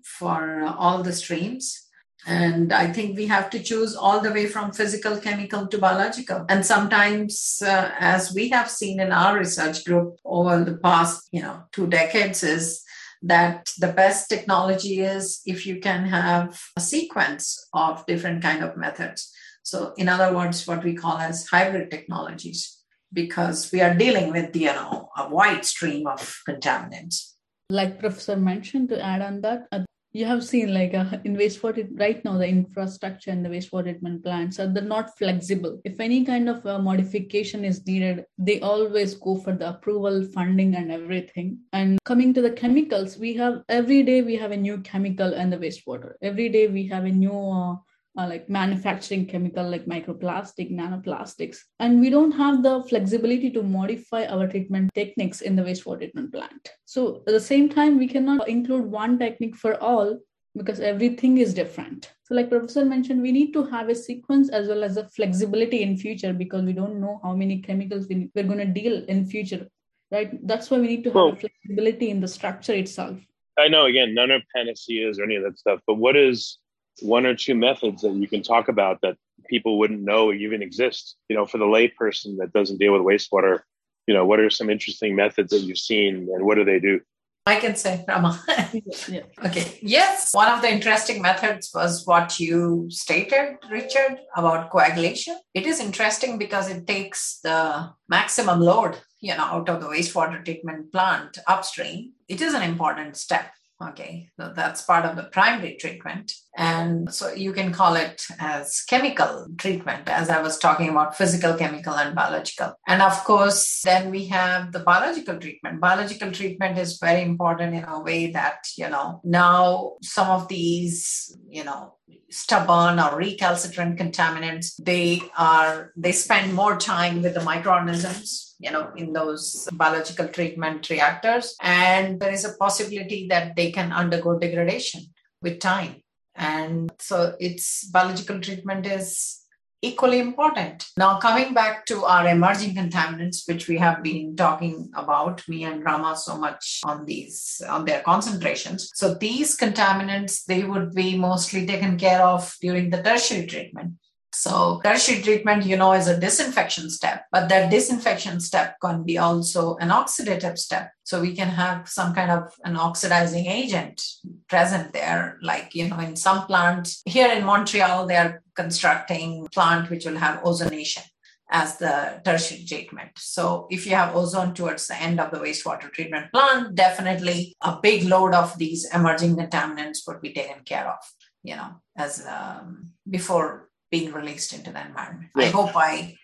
for 0.04 0.63
all 0.78 1.02
the 1.02 1.13
streams 1.13 1.85
and 2.25 2.73
I 2.73 2.91
think 2.91 3.15
we 3.15 3.27
have 3.27 3.49
to 3.51 3.61
choose 3.61 3.95
all 3.95 4.19
the 4.19 4.31
way 4.31 4.47
from 4.47 4.71
physical, 4.71 5.17
chemical 5.17 5.67
to 5.67 5.77
biological. 5.77 6.45
And 6.49 6.65
sometimes, 6.65 7.61
uh, 7.63 7.91
as 7.99 8.33
we 8.33 8.49
have 8.49 8.69
seen 8.69 8.99
in 8.99 9.11
our 9.11 9.38
research 9.38 9.85
group 9.85 10.17
over 10.25 10.63
the 10.63 10.77
past, 10.77 11.27
you 11.31 11.41
know, 11.41 11.63
two 11.71 11.88
decades, 11.88 12.43
is 12.43 12.83
that 13.21 13.69
the 13.79 13.93
best 13.93 14.27
technology 14.27 15.01
is 15.01 15.41
if 15.45 15.65
you 15.65 15.79
can 15.79 16.05
have 16.05 16.59
a 16.75 16.81
sequence 16.81 17.67
of 17.73 18.05
different 18.07 18.41
kind 18.41 18.63
of 18.63 18.75
methods. 18.75 19.31
So, 19.61 19.93
in 19.97 20.09
other 20.09 20.35
words, 20.35 20.65
what 20.67 20.83
we 20.83 20.95
call 20.95 21.17
as 21.17 21.47
hybrid 21.47 21.91
technologies, 21.91 22.77
because 23.13 23.71
we 23.71 23.81
are 23.81 23.93
dealing 23.93 24.31
with, 24.31 24.55
you 24.55 24.73
know, 24.73 25.09
a 25.17 25.29
wide 25.29 25.65
stream 25.65 26.07
of 26.07 26.41
contaminants 26.47 27.35
like 27.69 27.99
professor 27.99 28.35
mentioned 28.35 28.89
to 28.89 29.03
add 29.03 29.21
on 29.21 29.41
that 29.41 29.67
you 30.15 30.25
have 30.25 30.45
seen 30.45 30.73
like 30.73 30.93
uh, 30.93 31.17
in 31.25 31.36
wastewater 31.36 31.86
right 31.99 32.23
now 32.23 32.38
the 32.38 32.47
infrastructure 32.47 33.32
and 33.32 33.43
the 33.43 33.49
wastewater 33.49 33.84
treatment 33.84 34.23
plants 34.23 34.60
are 34.60 34.67
they're 34.67 34.91
not 34.91 35.17
flexible. 35.17 35.82
If 35.84 35.99
any 35.99 36.23
kind 36.23 36.47
of 36.47 36.65
uh, 36.65 36.80
modification 36.80 37.65
is 37.65 37.86
needed 37.86 38.25
they 38.38 38.62
always 38.62 39.15
go 39.15 39.36
for 39.36 39.51
the 39.51 39.69
approval 39.69 40.23
funding 40.34 40.75
and 40.75 40.89
everything. 40.89 41.60
And 41.73 41.99
coming 42.06 42.34
to 42.34 42.41
the 42.41 42.51
chemicals 42.51 43.17
we 43.17 43.34
have 43.34 43.63
every 43.67 44.04
day 44.04 44.21
we 44.21 44.38
have 44.38 44.51
a 44.51 44.58
new 44.58 44.78
chemical 44.91 45.34
in 45.34 45.49
the 45.49 45.58
wastewater. 45.58 46.13
Every 46.21 46.47
day 46.47 46.67
we 46.67 46.88
have 46.88 47.04
a 47.04 47.12
new 47.12 47.38
uh, 47.60 47.75
uh, 48.17 48.28
like 48.28 48.49
manufacturing 48.49 49.25
chemical 49.25 49.69
like 49.69 49.86
microplastic 49.86 50.71
nanoplastics. 50.71 51.58
And 51.80 51.99
we 51.99 52.10
don't 52.10 52.32
have 52.32 52.63
the 52.63 52.84
flexibility 52.84 53.51
to 53.51 53.63
modify 53.63 54.25
our 54.25 54.47
treatment 54.47 54.93
techniques 54.93 55.41
in 55.41 55.56
the 55.56 55.63
wastewater 55.63 55.99
treatment 55.99 56.34
plant. 56.34 56.69
So 56.86 57.23
at 57.28 57.34
the 57.34 57.39
same 57.39 57.69
time 57.69 57.97
we 57.97 58.08
cannot 58.08 58.47
include 58.47 58.86
one 58.86 59.19
technique 59.19 59.56
for 59.56 59.82
all 59.82 60.19
because 60.56 60.80
everything 60.80 61.38
is 61.38 61.54
different. 61.54 62.13
So 62.23 62.36
like 62.36 62.49
professor 62.49 62.86
mentioned 62.86 63.21
we 63.21 63.32
need 63.32 63.51
to 63.54 63.63
have 63.65 63.89
a 63.89 63.95
sequence 63.95 64.49
as 64.49 64.67
well 64.67 64.84
as 64.84 64.97
a 64.97 65.10
flexibility 65.10 65.84
in 65.84 65.97
future 65.97 66.34
because 66.34 66.63
we 66.63 66.73
don't 66.73 67.01
know 67.01 67.19
how 67.23 67.36
many 67.36 67.62
chemicals 67.62 68.08
we, 68.08 68.30
we're 68.34 68.43
going 68.43 68.60
to 68.60 68.82
deal 68.82 69.04
in 69.06 69.25
future 69.25 69.67
right? 70.12 70.47
That's 70.47 70.69
why 70.69 70.80
we 70.80 70.88
need 70.88 71.04
to 71.06 71.10
have 71.10 71.15
well, 71.15 71.36
flexibility 71.36 72.10
in 72.10 72.21
the 72.21 72.28
structure 72.28 72.73
itself. 72.73 73.17
I 73.58 73.67
know 73.67 73.86
again 73.86 74.13
none 74.13 74.32
of 74.32 74.41
panaceas 74.56 75.19
or 75.19 75.23
any 75.23 75.36
of 75.36 75.43
that 75.43 75.58
stuff 75.58 75.80
but 75.88 75.95
what 75.95 76.15
is 76.15 76.58
one 77.01 77.25
or 77.25 77.36
two 77.36 77.55
methods 77.55 78.01
that 78.01 78.13
you 78.13 78.27
can 78.27 78.41
talk 78.41 78.67
about 78.67 79.01
that 79.01 79.17
people 79.49 79.77
wouldn't 79.77 80.01
know 80.01 80.31
even 80.31 80.62
exist 80.62 81.15
you 81.29 81.36
know 81.36 81.45
for 81.45 81.58
the 81.58 81.65
layperson 81.65 82.38
that 82.38 82.53
doesn't 82.53 82.77
deal 82.77 82.93
with 82.93 83.01
wastewater 83.01 83.60
you 84.08 84.13
know 84.13 84.25
what 84.25 84.39
are 84.39 84.49
some 84.49 84.69
interesting 84.69 85.15
methods 85.15 85.51
that 85.51 85.60
you've 85.60 85.77
seen 85.77 86.27
and 86.34 86.45
what 86.45 86.55
do 86.55 86.63
they 86.63 86.79
do 86.79 86.99
I 87.47 87.58
can 87.58 87.75
say, 87.75 88.03
Rama. 88.08 88.43
yeah. 89.08 89.21
Okay. 89.45 89.77
Yes. 89.84 90.34
One 90.34 90.47
of 90.47 90.63
the 90.63 90.71
interesting 90.71 91.21
methods 91.21 91.69
was 91.75 92.03
what 92.03 92.39
you 92.39 92.88
stated, 92.89 93.58
Richard, 93.69 94.17
about 94.36 94.71
coagulation. 94.71 95.38
It 95.53 95.67
is 95.67 95.79
interesting 95.79 96.39
because 96.39 96.71
it 96.71 96.88
takes 96.88 97.39
the 97.43 97.91
maximum 98.10 98.62
load, 98.62 98.97
you 99.21 99.38
know, 99.38 99.43
out 99.43 99.69
of 99.69 99.79
the 99.79 99.88
wastewater 99.88 100.43
treatment 100.43 100.91
plant 100.91 101.38
upstream. 101.47 102.13
It 102.27 102.41
is 102.41 102.55
an 102.55 102.63
important 102.63 103.15
step 103.15 103.51
Okay, 103.83 104.29
so 104.39 104.53
that's 104.55 104.83
part 104.83 105.03
of 105.03 105.17
the 105.17 105.23
primary 105.23 105.75
treatment. 105.75 106.31
And 106.55 107.13
so 107.13 107.33
you 107.33 107.51
can 107.51 107.73
call 107.73 107.97
it 107.97 108.23
as 108.39 108.81
chemical 108.88 109.47
treatment, 109.57 110.07
as 110.07 110.29
I 110.29 110.41
was 110.41 110.57
talking 110.57 110.88
about 110.88 111.17
physical, 111.17 111.55
chemical, 111.55 111.93
and 111.93 112.15
biological. 112.15 112.73
And 112.88 113.01
of 113.01 113.21
course, 113.25 113.81
then 113.83 114.11
we 114.11 114.27
have 114.27 114.71
the 114.71 114.79
biological 114.79 115.38
treatment. 115.38 115.81
Biological 115.81 116.31
treatment 116.31 116.77
is 116.77 116.99
very 116.99 117.21
important 117.21 117.75
in 117.75 117.83
a 117.83 117.99
way 117.99 118.31
that, 118.31 118.65
you 118.77 118.88
know, 118.89 119.19
now 119.25 119.95
some 120.01 120.29
of 120.29 120.47
these, 120.47 121.38
you 121.49 121.65
know, 121.65 121.95
stubborn 122.29 122.97
or 122.97 123.17
recalcitrant 123.17 123.99
contaminants, 123.99 124.73
they 124.81 125.21
are, 125.38 125.91
they 125.97 126.13
spend 126.13 126.53
more 126.53 126.77
time 126.77 127.21
with 127.21 127.33
the 127.33 127.43
microorganisms 127.43 128.44
you 128.60 128.72
know 128.72 128.91
in 128.96 129.13
those 129.13 129.68
biological 129.74 130.28
treatment 130.28 130.89
reactors 130.89 131.56
and 131.62 132.20
there 132.20 132.32
is 132.32 132.46
a 132.46 132.56
possibility 132.58 133.28
that 133.28 133.56
they 133.56 133.72
can 133.72 133.91
undergo 133.91 134.38
degradation 134.39 135.02
with 135.41 135.60
time 135.60 135.96
and 136.36 136.91
so 137.00 137.36
its 137.39 137.86
biological 137.89 138.39
treatment 138.39 138.86
is 138.86 139.46
equally 139.86 140.20
important. 140.20 140.88
Now, 140.98 141.20
coming 141.20 141.54
back 141.54 141.86
to 141.88 142.06
our 142.06 142.28
emerging 142.28 142.76
contaminants, 142.76 143.48
which 143.48 143.68
we 143.68 143.78
have 143.78 144.02
been 144.02 144.36
talking 144.36 144.89
about, 144.96 145.48
me 145.48 145.63
and 145.63 145.84
Rama, 145.84 146.15
so 146.18 146.38
much 146.38 146.82
on 146.84 147.06
these, 147.06 147.62
on 147.70 147.86
their 147.86 148.02
concentrations. 148.02 148.91
So, 148.96 149.13
these 149.13 149.56
contaminants, 149.58 150.44
they 150.46 150.63
would 150.63 150.94
be 150.94 151.18
mostly 151.18 151.65
taken 151.65 151.98
care 151.98 152.22
of 152.22 152.56
during 152.62 152.89
the 152.89 153.04
tertiary 153.04 153.46
treatment. 153.46 153.94
So 154.38 154.82
tertiary 154.84 155.21
treatment, 155.21 155.65
you 155.65 155.78
know, 155.78 155.93
is 155.93 156.08
a 156.08 156.19
disinfection 156.19 156.89
step, 156.89 157.26
but 157.32 157.48
that 157.48 157.71
disinfection 157.71 158.39
step 158.41 158.76
can 158.82 159.04
be 159.04 159.17
also 159.17 159.78
an 159.78 159.89
oxidative 159.89 160.58
step. 160.58 160.91
So 161.04 161.21
we 161.21 161.34
can 161.34 161.48
have 161.48 161.88
some 161.88 162.13
kind 162.13 162.30
of 162.30 162.54
an 162.65 162.76
oxidizing 162.76 163.45
agent 163.45 164.04
present 164.50 164.91
there, 164.91 165.38
like, 165.41 165.74
you 165.74 165.88
know, 165.88 166.00
in 166.00 166.15
some 166.15 166.45
plants 166.48 167.02
here 167.06 167.32
in 167.32 167.45
Montreal, 167.45 168.08
they're 168.08 168.43
constructing 168.56 169.48
plant 169.54 169.89
which 169.89 170.06
will 170.06 170.17
have 170.17 170.43
ozonation. 170.43 171.06
as 171.50 171.78
the 171.78 172.21
tertiary 172.26 172.65
treatment. 172.65 173.12
So 173.17 173.67
if 173.69 173.86
you 173.86 173.95
have 173.95 174.15
ozone 174.15 174.54
towards 174.54 174.88
the 174.88 175.00
end 175.02 175.19
of 175.19 175.32
the 175.32 175.38
wastewater 175.38 175.91
treatment 175.91 176.32
plant, 176.34 176.76
definitely 176.76 177.56
a 177.62 177.78
big 177.82 178.04
load 178.04 178.34
of 178.34 178.58
these 178.58 178.88
emerging 178.93 179.36
contaminants 179.36 180.00
would 180.08 180.21
be 180.21 180.34
taken 180.34 180.63
care 180.63 180.88
of, 180.89 180.98
you 181.43 181.56
know, 181.56 181.82
as 181.95 182.26
um, 182.26 182.93
before 183.10 183.69
being 183.91 184.12
released 184.12 184.54
into 184.54 184.71
the 184.71 184.86
environment. 184.86 185.30
Yeah. 185.36 185.45
I 185.45 185.48
hope 185.50 185.76
I 185.76 186.17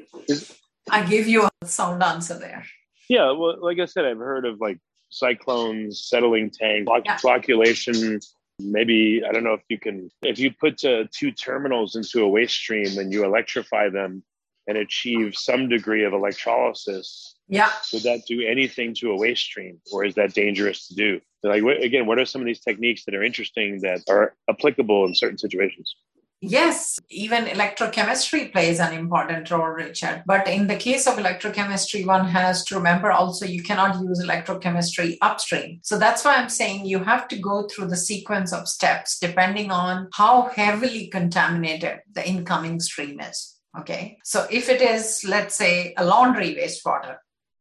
I 0.90 1.04
give 1.06 1.28
you 1.28 1.48
a 1.62 1.66
sound 1.66 2.02
answer 2.04 2.38
there. 2.38 2.66
Yeah, 3.10 3.32
well, 3.32 3.58
like 3.62 3.80
I 3.80 3.86
said, 3.86 4.06
I've 4.06 4.18
heard 4.18 4.46
of 4.46 4.60
like 4.60 4.80
cyclones, 5.10 6.06
settling 6.06 6.50
tank, 6.50 6.88
floc- 6.88 7.04
yeah. 7.06 7.18
flocculation. 7.18 8.26
Maybe 8.60 9.24
I 9.28 9.32
don't 9.32 9.44
know 9.44 9.54
if 9.54 9.64
you 9.70 9.80
can 9.80 10.10
if 10.22 10.40
you 10.40 10.52
put 10.52 10.84
uh, 10.86 11.06
two 11.12 11.32
terminals 11.32 11.96
into 11.96 12.24
a 12.24 12.30
waste 12.30 12.56
stream 12.56 12.98
and 12.98 13.12
you 13.12 13.26
electrify 13.26 13.90
them 13.90 14.24
and 14.68 14.78
achieve 14.78 15.36
some 15.36 15.68
degree 15.68 16.06
of 16.06 16.14
electrolysis. 16.14 17.36
Yeah. 17.48 17.70
Would 17.92 18.04
that 18.04 18.22
do 18.28 18.42
anything 18.48 18.94
to 18.96 19.12
a 19.12 19.18
waste 19.18 19.44
stream, 19.44 19.82
or 19.92 20.06
is 20.06 20.16
that 20.16 20.34
dangerous 20.34 20.88
to 20.88 20.96
do? 20.96 21.22
Like 21.44 21.64
again, 21.64 22.06
what 22.06 22.20
are 22.20 22.26
some 22.26 22.42
of 22.42 22.46
these 22.46 22.62
techniques 22.62 23.04
that 23.06 23.16
are 23.16 23.24
interesting 23.24 23.82
that 23.82 24.02
are 24.08 24.36
applicable 24.50 25.06
in 25.06 25.16
certain 25.16 25.38
situations? 25.38 25.96
Yes, 26.44 26.98
even 27.10 27.46
electrochemistry 27.46 28.52
plays 28.52 28.80
an 28.80 28.94
important 28.94 29.52
role, 29.52 29.68
Richard. 29.68 30.24
But 30.26 30.48
in 30.48 30.66
the 30.66 30.76
case 30.76 31.06
of 31.06 31.18
electrochemistry, 31.18 32.04
one 32.04 32.26
has 32.26 32.66
to 32.66 32.76
remember 32.76 33.12
also 33.12 33.46
you 33.46 33.62
cannot 33.62 34.02
use 34.02 34.24
electrochemistry 34.26 35.20
upstream. 35.22 35.80
So 35.84 36.00
that's 36.00 36.26
why 36.26 36.36
I'm 36.36 36.50
saying 36.50 36.88
you 36.88 37.04
have 37.04 37.28
to 37.28 37.38
go 37.38 37.68
through 37.68 37.90
the 37.90 37.96
sequence 37.96 38.54
of 38.54 38.68
steps 38.68 39.20
depending 39.20 39.70
on 39.70 40.10
how 40.14 40.50
heavily 40.56 41.08
contaminated 41.10 42.00
the 42.12 42.28
incoming 42.28 42.80
stream 42.80 43.20
is. 43.20 43.60
Okay. 43.80 44.18
So 44.24 44.48
if 44.50 44.68
it 44.68 44.82
is, 44.82 45.24
let's 45.24 45.54
say, 45.54 45.94
a 45.96 46.04
laundry 46.04 46.56
wastewater, 46.56 47.18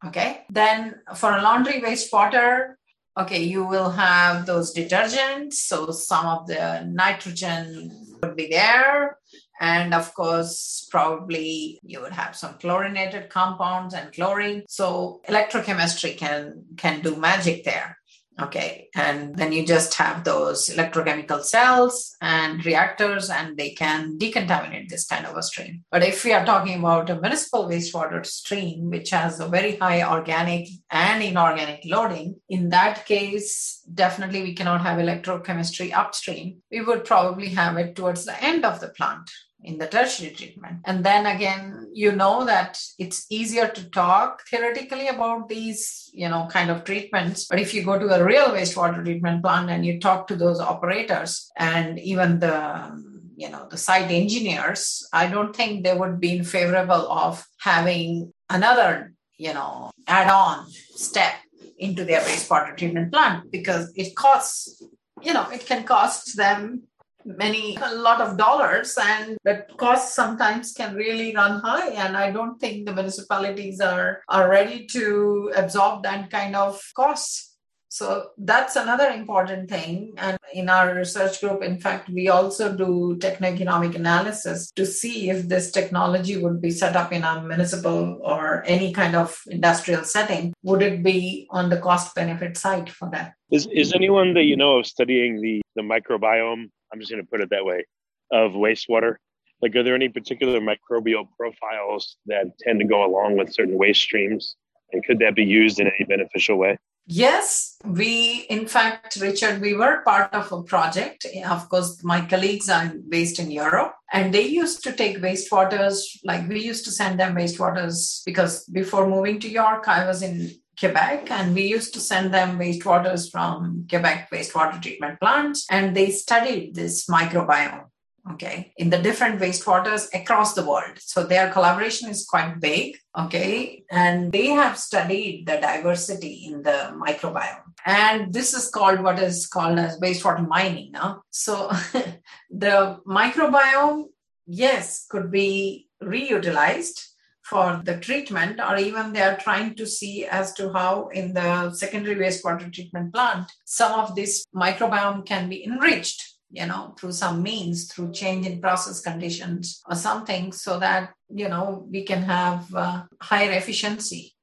okay, 0.07 0.45
then 0.49 0.97
for 1.15 1.37
a 1.37 1.43
laundry 1.43 1.83
wastewater, 1.83 2.77
okay, 3.19 3.43
you 3.43 3.65
will 3.65 3.91
have 3.91 4.47
those 4.47 4.75
detergents. 4.75 5.55
So 5.55 5.91
some 5.91 6.25
of 6.25 6.47
the 6.47 6.87
nitrogen 6.91 8.10
would 8.23 8.37
be 8.37 8.49
there. 8.49 9.19
And 9.61 9.93
of 9.93 10.15
course, 10.15 10.89
probably 10.91 11.79
you 11.83 12.01
would 12.01 12.13
have 12.13 12.35
some 12.35 12.55
chlorinated 12.59 13.29
compounds 13.29 13.95
and 13.95 14.13
chlorine. 14.13 14.65
So 14.69 15.21
electrochemistry 15.29 16.17
can 16.17 16.65
can 16.77 17.03
do 17.03 17.17
magic 17.17 17.65
there. 17.65 18.00
Okay. 18.41 18.89
And 18.95 19.37
then 19.37 19.53
you 19.53 19.67
just 19.67 19.95
have 19.95 20.25
those 20.25 20.69
electrochemical 20.69 21.45
cells 21.45 22.17
and 22.21 22.65
reactors, 22.65 23.29
and 23.29 23.57
they 23.57 23.71
can 23.71 24.19
decontaminate 24.19 24.89
this 24.89 25.07
kind 25.07 25.27
of 25.27 25.37
a 25.37 25.43
stream. 25.43 25.85
But 25.91 26.03
if 26.03 26.25
we 26.25 26.33
are 26.33 26.45
talking 26.45 26.79
about 26.79 27.11
a 27.11 27.21
municipal 27.21 27.69
wastewater 27.69 28.25
stream, 28.25 28.91
which 28.91 29.11
has 29.11 29.41
a 29.41 29.49
very 29.49 29.77
high 29.77 30.03
organic 30.03 30.69
and 30.91 31.23
inorganic 31.23 31.83
loading, 31.85 32.37
in 32.49 32.71
that 32.71 33.07
case, 33.07 33.83
definitely 33.93 34.43
we 34.43 34.55
cannot 34.55 34.81
have 34.81 34.99
electrochemistry 34.99 35.93
upstream. 35.93 36.63
We 36.71 36.81
would 36.81 37.05
probably 37.05 37.49
have 37.51 37.77
it 37.77 37.95
towards 37.95 38.25
the 38.25 38.43
end 38.43 38.65
of 38.65 38.81
the 38.81 38.89
plant 38.89 39.31
in 39.63 39.79
the 39.79 39.87
tertiary 39.87 40.31
treatment. 40.31 40.79
And 40.87 41.05
then 41.05 41.27
again, 41.27 41.89
you 41.93 42.13
know 42.13 42.45
that 42.45 42.81
it's 42.99 43.27
easier 43.31 43.69
to 43.69 43.91
talk 43.91 44.43
theoretically 44.49 45.09
about 45.09 45.49
these, 45.49 46.11
you 46.13 46.29
know, 46.29 46.49
kind 46.51 46.71
of 46.71 46.85
treatments. 46.85 47.47
But 47.47 47.61
if 47.61 47.75
you 47.75 47.85
go 47.85 47.99
to 47.99 48.15
a 48.15 48.25
real 48.25 48.47
wastewater 48.47 49.05
treatment 49.05 49.43
plant 49.43 49.71
and 49.71 49.85
you 49.85 50.01
talk 50.01 50.27
to 50.29 50.37
those 50.37 50.61
operators 50.61 51.51
and 51.57 51.99
even 51.99 52.39
the 52.41 53.11
you 53.41 53.49
know 53.49 53.67
the 53.71 53.77
site 53.79 54.11
engineers 54.11 55.09
i 55.15 55.27
don't 55.27 55.57
think 55.57 55.83
they 55.83 55.95
would 55.95 56.21
be 56.21 56.37
in 56.37 56.45
favorable 56.45 57.11
of 57.11 57.47
having 57.61 58.31
another 58.51 59.15
you 59.39 59.55
know 59.55 59.91
add-on 60.07 60.67
step 60.95 61.33
into 61.79 62.05
their 62.05 62.21
wastewater 62.21 62.77
treatment 62.77 63.11
plant 63.11 63.51
because 63.51 63.91
it 63.97 64.15
costs 64.15 64.83
you 65.23 65.33
know 65.33 65.49
it 65.49 65.65
can 65.65 65.85
cost 65.85 66.37
them 66.37 66.83
many 67.25 67.77
a 67.77 67.95
lot 67.95 68.21
of 68.21 68.37
dollars 68.37 68.97
and 69.01 69.37
the 69.45 69.67
costs 69.77 70.15
sometimes 70.15 70.73
can 70.73 70.95
really 70.95 71.35
run 71.35 71.61
high 71.61 71.91
and 71.91 72.17
i 72.17 72.31
don't 72.31 72.59
think 72.59 72.87
the 72.87 72.95
municipalities 72.95 73.81
are 73.81 74.23
are 74.29 74.49
ready 74.49 74.87
to 74.87 75.53
absorb 75.57 76.03
that 76.03 76.31
kind 76.31 76.57
of 76.57 76.81
costs 76.95 77.51
so 77.93 78.31
that's 78.39 78.77
another 78.77 79.09
important 79.09 79.69
thing. 79.69 80.15
And 80.17 80.39
in 80.55 80.69
our 80.69 80.95
research 80.95 81.41
group, 81.41 81.61
in 81.61 81.81
fact, 81.81 82.09
we 82.09 82.29
also 82.29 82.75
do 82.77 83.19
techno-economic 83.21 83.97
analysis 83.97 84.71
to 84.77 84.87
see 84.87 85.29
if 85.29 85.49
this 85.49 85.73
technology 85.73 86.37
would 86.37 86.63
be 86.63 86.71
set 86.71 86.95
up 86.95 87.13
in 87.13 87.25
a 87.25 87.43
municipal 87.43 88.21
or 88.23 88.63
any 88.65 88.93
kind 88.93 89.17
of 89.17 89.37
industrial 89.49 90.05
setting. 90.05 90.53
Would 90.63 90.83
it 90.83 91.03
be 91.03 91.49
on 91.51 91.69
the 91.69 91.79
cost 91.79 92.15
benefit 92.15 92.57
side 92.57 92.89
for 92.89 93.11
that? 93.11 93.35
Is, 93.51 93.67
is 93.73 93.93
anyone 93.93 94.35
that 94.35 94.45
you 94.45 94.57
know 94.57 94.79
of 94.79 94.87
studying 94.87 95.41
the, 95.41 95.61
the 95.75 95.83
microbiome 95.83 96.71
I'm 96.93 97.01
just 97.01 97.11
going 97.11 97.23
to 97.23 97.31
put 97.31 97.41
it 97.41 97.51
that 97.51 97.65
way, 97.65 97.85
of 98.33 98.53
wastewater? 98.53 99.17
Like, 99.63 99.77
are 99.77 99.83
there 99.83 99.95
any 99.95 100.09
particular 100.09 100.61
microbial 100.61 101.29
profiles 101.39 102.17
that 102.27 102.47
tend 102.61 102.81
to 102.81 102.87
go 102.87 103.05
along 103.05 103.37
with 103.37 103.53
certain 103.53 103.77
waste 103.77 104.01
streams? 104.01 104.57
And 104.93 105.05
could 105.05 105.19
that 105.21 105.35
be 105.35 105.45
used 105.45 105.79
in 105.79 105.87
any 105.87 106.05
beneficial 106.09 106.57
way? 106.57 106.79
Yes, 107.07 107.77
we, 107.85 108.47
in 108.51 108.67
fact, 108.69 109.17
Richard, 109.21 109.61
we 109.61 109.75
were 109.75 110.03
part 110.03 110.33
of 110.33 110.53
a 110.53 110.63
project. 110.63 111.27
Of 111.45 111.69
course, 111.69 112.05
my 112.05 112.21
colleagues 112.25 112.69
are 112.69 112.93
based 113.09 113.41
in 113.41 113.51
Europe 113.51 113.95
and 114.13 114.33
they 114.33 114.47
used 114.47 114.85
to 114.85 114.93
take 114.93 115.19
wastewaters, 115.19 116.03
like 116.25 116.49
we 116.49 116.61
used 116.61 116.85
to 116.85 116.93
send 116.93 117.19
them 117.19 117.35
wastewaters 117.35 118.23
because 118.25 118.65
before 118.67 119.09
moving 119.09 119.41
to 119.41 119.49
York, 119.49 119.89
I 119.89 120.07
was 120.07 120.23
in 120.23 120.53
Quebec, 120.81 121.31
and 121.31 121.55
we 121.55 121.63
used 121.63 121.93
to 121.95 122.01
send 122.01 122.33
them 122.33 122.59
wastewaters 122.59 123.31
from 123.31 123.87
Quebec 123.89 124.31
wastewater 124.33 124.81
treatment 124.81 125.21
plants, 125.21 125.67
and 125.71 125.95
they 125.95 126.11
studied 126.11 126.75
this 126.75 127.07
microbiome. 127.07 127.85
Okay, 128.33 128.75
in 128.77 128.91
the 128.91 128.99
different 128.99 129.41
wastewaters 129.41 130.07
across 130.15 130.53
the 130.53 130.65
world. 130.65 130.99
So 130.99 131.25
their 131.25 131.51
collaboration 131.51 132.11
is 132.11 132.27
quite 132.27 132.61
big. 132.61 132.97
Okay, 133.19 133.83
and 133.91 134.31
they 134.31 134.49
have 134.49 134.79
studied 134.79 135.47
the 135.47 135.57
diversity 135.57 136.45
in 136.47 136.63
the 136.63 136.95
microbiome. 136.95 137.63
And 137.87 138.33
this 138.33 138.53
is 138.53 138.69
called 138.69 139.01
what 139.01 139.19
is 139.19 139.47
called 139.47 139.79
as 139.79 139.99
wastewater 140.01 140.47
mining. 140.47 140.93
No? 140.93 141.23
So 141.31 141.71
the 142.51 143.01
microbiome, 143.07 144.05
yes, 144.47 145.07
could 145.09 145.31
be 145.31 145.89
reutilized 146.03 147.10
for 147.51 147.83
the 147.85 147.97
treatment, 148.07 148.61
or 148.61 148.77
even 148.77 149.13
they 149.13 149.25
are 149.29 149.37
trying 149.37 149.75
to 149.75 149.85
see 149.85 150.25
as 150.25 150.53
to 150.55 150.73
how 150.73 151.09
in 151.09 151.35
the 151.35 151.73
secondary 151.83 152.17
wastewater 152.23 152.73
treatment 152.73 153.13
plant, 153.13 153.47
some 153.65 153.93
of 154.03 154.15
this 154.15 154.33
microbiome 154.55 155.27
can 155.27 155.49
be 155.49 155.65
enriched, 155.65 156.21
you 156.53 156.67
know, 156.71 156.95
through 156.97 157.13
some 157.13 157.43
means, 157.43 157.77
through 157.91 158.13
change 158.13 158.47
in 158.47 158.61
process 158.61 159.01
conditions 159.01 159.83
or 159.89 159.97
something, 159.97 160.53
so 160.53 160.79
that, 160.79 161.11
you 161.29 161.49
know, 161.49 161.67
we 161.91 162.05
can 162.05 162.23
have 162.23 162.63
uh, 162.75 163.03
higher 163.21 163.51
efficiency 163.51 164.35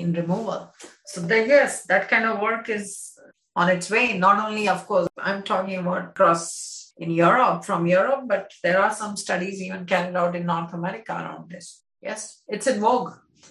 in 0.00 0.12
removal. 0.14 0.72
So, 1.04 1.20
there, 1.20 1.46
yes, 1.46 1.84
that 1.90 2.08
kind 2.08 2.24
of 2.24 2.40
work 2.40 2.70
is 2.70 3.12
on 3.54 3.68
its 3.68 3.90
way. 3.90 4.16
Not 4.16 4.38
only, 4.46 4.68
of 4.68 4.86
course, 4.86 5.08
I'm 5.18 5.42
talking 5.42 5.78
about 5.78 6.04
across 6.10 6.94
in 6.96 7.10
Europe, 7.10 7.64
from 7.64 7.86
Europe, 7.86 8.24
but 8.26 8.50
there 8.62 8.80
are 8.80 8.92
some 8.92 9.16
studies 9.16 9.60
even 9.60 9.84
carried 9.84 10.16
out 10.16 10.34
in 10.34 10.46
North 10.46 10.72
America 10.72 11.12
around 11.12 11.50
this. 11.50 11.82
Yes, 12.00 12.42
it's 12.48 12.66
in 12.66 12.80
vogue. 12.80 13.14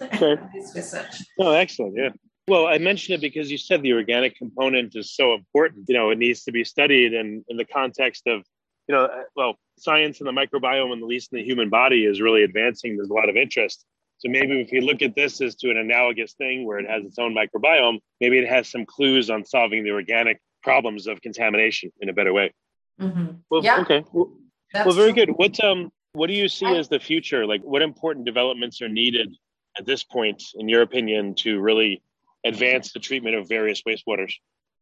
Research. 0.74 1.22
Oh, 1.38 1.52
excellent. 1.52 1.96
Yeah. 1.96 2.10
Well, 2.46 2.66
I 2.66 2.78
mentioned 2.78 3.16
it 3.16 3.20
because 3.20 3.50
you 3.50 3.58
said 3.58 3.82
the 3.82 3.92
organic 3.92 4.36
component 4.36 4.96
is 4.96 5.14
so 5.14 5.34
important. 5.34 5.84
You 5.88 5.94
know, 5.94 6.10
it 6.10 6.18
needs 6.18 6.44
to 6.44 6.52
be 6.52 6.64
studied, 6.64 7.12
and 7.12 7.44
in 7.48 7.56
the 7.56 7.64
context 7.64 8.26
of, 8.26 8.42
you 8.88 8.94
know, 8.94 9.04
uh, 9.04 9.22
well, 9.36 9.56
science 9.78 10.20
and 10.20 10.26
the 10.26 10.32
microbiome, 10.32 10.92
and 10.92 11.02
at 11.02 11.06
least 11.06 11.32
in 11.32 11.38
the 11.38 11.44
human 11.44 11.68
body, 11.68 12.06
is 12.06 12.20
really 12.20 12.42
advancing. 12.42 12.96
There's 12.96 13.10
a 13.10 13.14
lot 13.14 13.28
of 13.28 13.36
interest. 13.36 13.84
So 14.18 14.28
maybe 14.28 14.60
if 14.60 14.70
we 14.72 14.80
look 14.80 15.02
at 15.02 15.14
this 15.14 15.40
as 15.40 15.54
to 15.56 15.70
an 15.70 15.76
analogous 15.76 16.32
thing 16.34 16.66
where 16.66 16.78
it 16.78 16.88
has 16.88 17.04
its 17.04 17.18
own 17.18 17.34
microbiome, 17.34 17.98
maybe 18.20 18.38
it 18.38 18.48
has 18.48 18.68
some 18.68 18.84
clues 18.84 19.30
on 19.30 19.44
solving 19.44 19.84
the 19.84 19.90
organic 19.90 20.40
problems 20.62 21.06
of 21.06 21.20
contamination 21.20 21.92
in 22.00 22.08
a 22.08 22.12
better 22.12 22.32
way. 22.32 22.52
Mm-hmm. 23.00 23.26
Well, 23.48 23.62
yeah. 23.62 23.80
Okay. 23.82 24.04
Well, 24.12 24.32
well 24.74 24.92
very 24.92 25.12
true. 25.12 25.26
good. 25.26 25.36
What 25.36 25.62
um 25.62 25.92
what 26.18 26.28
do 26.28 26.34
you 26.34 26.48
see 26.48 26.66
as 26.66 26.88
the 26.88 26.98
future? 26.98 27.46
Like, 27.46 27.62
what 27.62 27.82
important 27.82 28.26
developments 28.26 28.82
are 28.82 28.88
needed 28.88 29.34
at 29.78 29.86
this 29.86 30.02
point, 30.02 30.42
in 30.56 30.68
your 30.68 30.82
opinion, 30.82 31.34
to 31.36 31.60
really 31.60 32.02
advance 32.44 32.92
the 32.92 32.98
treatment 32.98 33.36
of 33.36 33.48
various 33.48 33.82
wastewaters? 33.82 34.32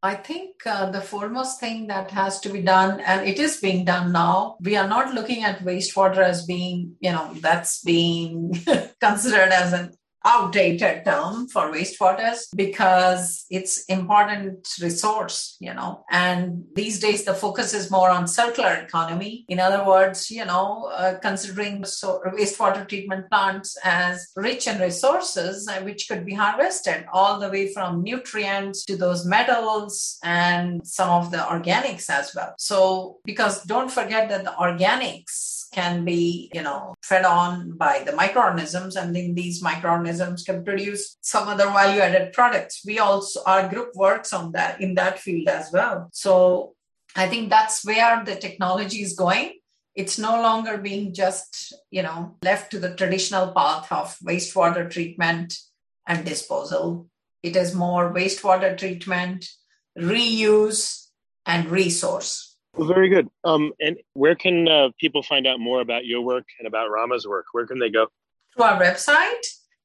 I 0.03 0.14
think 0.14 0.66
uh, 0.66 0.90
the 0.90 1.01
foremost 1.01 1.59
thing 1.59 1.87
that 1.88 2.11
has 2.11 2.40
to 2.40 2.49
be 2.49 2.62
done, 2.62 3.01
and 3.01 3.26
it 3.26 3.39
is 3.39 3.59
being 3.59 3.84
done 3.84 4.12
now, 4.12 4.57
we 4.61 4.76
are 4.76 4.89
not 4.89 5.14
looking 5.14 5.43
at 5.43 5.61
wastewater 5.61 6.18
as 6.18 6.47
being, 6.47 6.97
you 7.01 7.12
know, 7.12 7.34
that's 7.41 7.82
being 7.82 8.53
considered 9.01 9.51
as 9.51 9.72
an 9.72 9.93
outdated 10.27 11.05
term 11.05 11.49
for 11.49 11.72
wastewaters 11.72 12.41
because 12.55 13.47
it's 13.51 13.85
important 13.85 14.68
resource 14.81 15.57
you 15.61 15.72
know. 15.72 16.05
And 16.11 16.64
these 16.74 16.99
days 16.99 17.24
the 17.24 17.35
focus 17.35 17.72
is 17.74 17.91
more 17.91 18.11
on 18.11 18.27
circular 18.27 18.74
economy. 18.74 19.45
In 19.49 19.61
other 19.61 19.85
words 19.87 20.31
you 20.31 20.45
know 20.45 20.91
uh, 20.95 21.18
considering 21.20 21.85
so 21.85 22.20
wastewater 22.39 22.87
treatment 22.89 23.31
plants 23.31 23.77
as 23.85 24.33
rich 24.37 24.66
in 24.66 24.81
resources 24.81 25.68
uh, 25.68 25.81
which 25.83 26.09
could 26.09 26.24
be 26.27 26.35
harvested 26.35 27.07
all 27.12 27.39
the 27.39 27.49
way 27.49 27.72
from 27.72 28.03
nutrients 28.03 28.85
to 28.85 28.97
those 28.97 29.24
metals 29.24 30.18
and 30.24 30.87
some 30.87 31.11
of 31.11 31.31
the 31.31 31.39
organics 31.39 32.11
as 32.11 32.35
well. 32.35 32.55
So 32.59 33.18
because 33.24 33.62
don't 33.64 33.91
forget 33.91 34.29
that 34.29 34.45
the 34.45 34.55
organics 34.59 35.55
can 35.72 36.04
be, 36.04 36.50
you 36.54 36.62
know, 36.62 36.94
fed 37.02 37.24
on 37.24 37.76
by 37.76 38.02
the 38.04 38.12
microorganisms, 38.12 38.96
and 38.96 39.14
then 39.14 39.34
these 39.34 39.62
microorganisms 39.62 40.44
can 40.44 40.64
produce 40.64 41.16
some 41.20 41.48
other 41.48 41.66
value-added 41.66 42.32
products. 42.32 42.82
We 42.86 42.98
also 42.98 43.42
our 43.46 43.68
group 43.68 43.94
works 43.94 44.32
on 44.32 44.52
that 44.52 44.80
in 44.80 44.94
that 44.94 45.18
field 45.18 45.48
as 45.48 45.70
well. 45.72 46.08
So 46.12 46.74
I 47.14 47.28
think 47.28 47.50
that's 47.50 47.84
where 47.84 48.24
the 48.24 48.36
technology 48.36 49.02
is 49.02 49.14
going. 49.14 49.52
It's 49.94 50.18
no 50.18 50.42
longer 50.42 50.76
being 50.76 51.14
just, 51.14 51.74
you 51.90 52.02
know, 52.02 52.36
left 52.42 52.70
to 52.72 52.78
the 52.78 52.94
traditional 52.94 53.52
path 53.52 53.90
of 53.90 54.18
wastewater 54.18 54.90
treatment 54.90 55.54
and 56.06 56.24
disposal. 56.24 57.08
It 57.42 57.56
is 57.56 57.74
more 57.74 58.12
wastewater 58.12 58.76
treatment, 58.76 59.48
reuse, 59.98 61.06
and 61.46 61.70
resource. 61.70 62.55
Well, 62.77 62.89
very 62.89 63.09
good. 63.09 63.29
Um, 63.43 63.72
and 63.81 63.97
where 64.12 64.35
can 64.35 64.68
uh, 64.68 64.91
people 65.01 65.22
find 65.22 65.47
out 65.47 65.59
more 65.61 65.81
about 65.81 66.05
your 66.05 66.20
work 66.20 66.45
and 66.59 66.68
about 66.68 66.91
Rama's 66.91 67.27
work? 67.27 67.47
Where 67.53 67.66
can 67.66 67.79
they 67.79 67.89
go? 67.91 68.09
To 68.57 68.62
our 68.62 68.81
website. 68.81 69.45